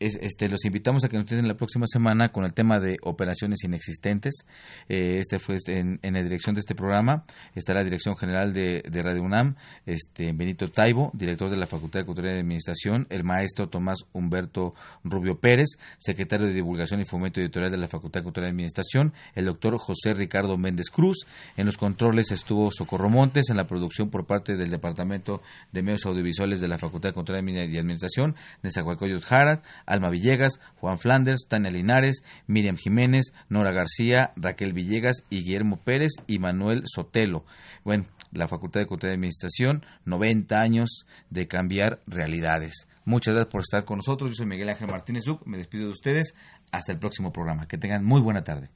[0.00, 3.62] este, los invitamos a que nos estén la próxima semana con el tema de operaciones
[3.64, 4.46] inexistentes.
[4.88, 7.24] Eh, este fue este, en, la dirección de este programa.
[7.54, 12.06] Está la dirección general de, Radio UNAM, este, Benito Taibo, director de la Facultad de
[12.06, 14.74] Cultura y Administración, el maestro Tomás Humberto
[15.04, 19.12] Rubio Pérez, secretario de Divulgación y Fomento Editorial de la Facultad de Cultura y Administración,
[19.34, 21.26] el doctor José Ricardo Méndez Cruz.
[21.56, 25.42] En los controles estuvo Socorro Montes, en la producción por parte del Departamento
[25.72, 30.98] de Medios Audiovisuales de la Facultad de Cultura y Administración, Nezahualcóyotl Jara Alma Villegas, Juan
[30.98, 37.44] Flanders, Tania Linares, Miriam Jiménez, Nora García, Raquel Villegas y Guillermo Pérez y Manuel Sotelo.
[37.84, 42.86] Bueno, la Facultad de Contaduría y Administración, 90 años de cambiar realidades.
[43.04, 44.30] Muchas gracias por estar con nosotros.
[44.30, 45.44] Yo soy Miguel Ángel Martínez Uc.
[45.46, 46.34] Me despido de ustedes.
[46.70, 47.66] Hasta el próximo programa.
[47.66, 48.70] Que tengan muy buena tarde.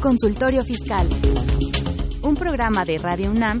[0.00, 1.08] Consultorio Fiscal.
[2.22, 3.60] Un programa de Radio UNAM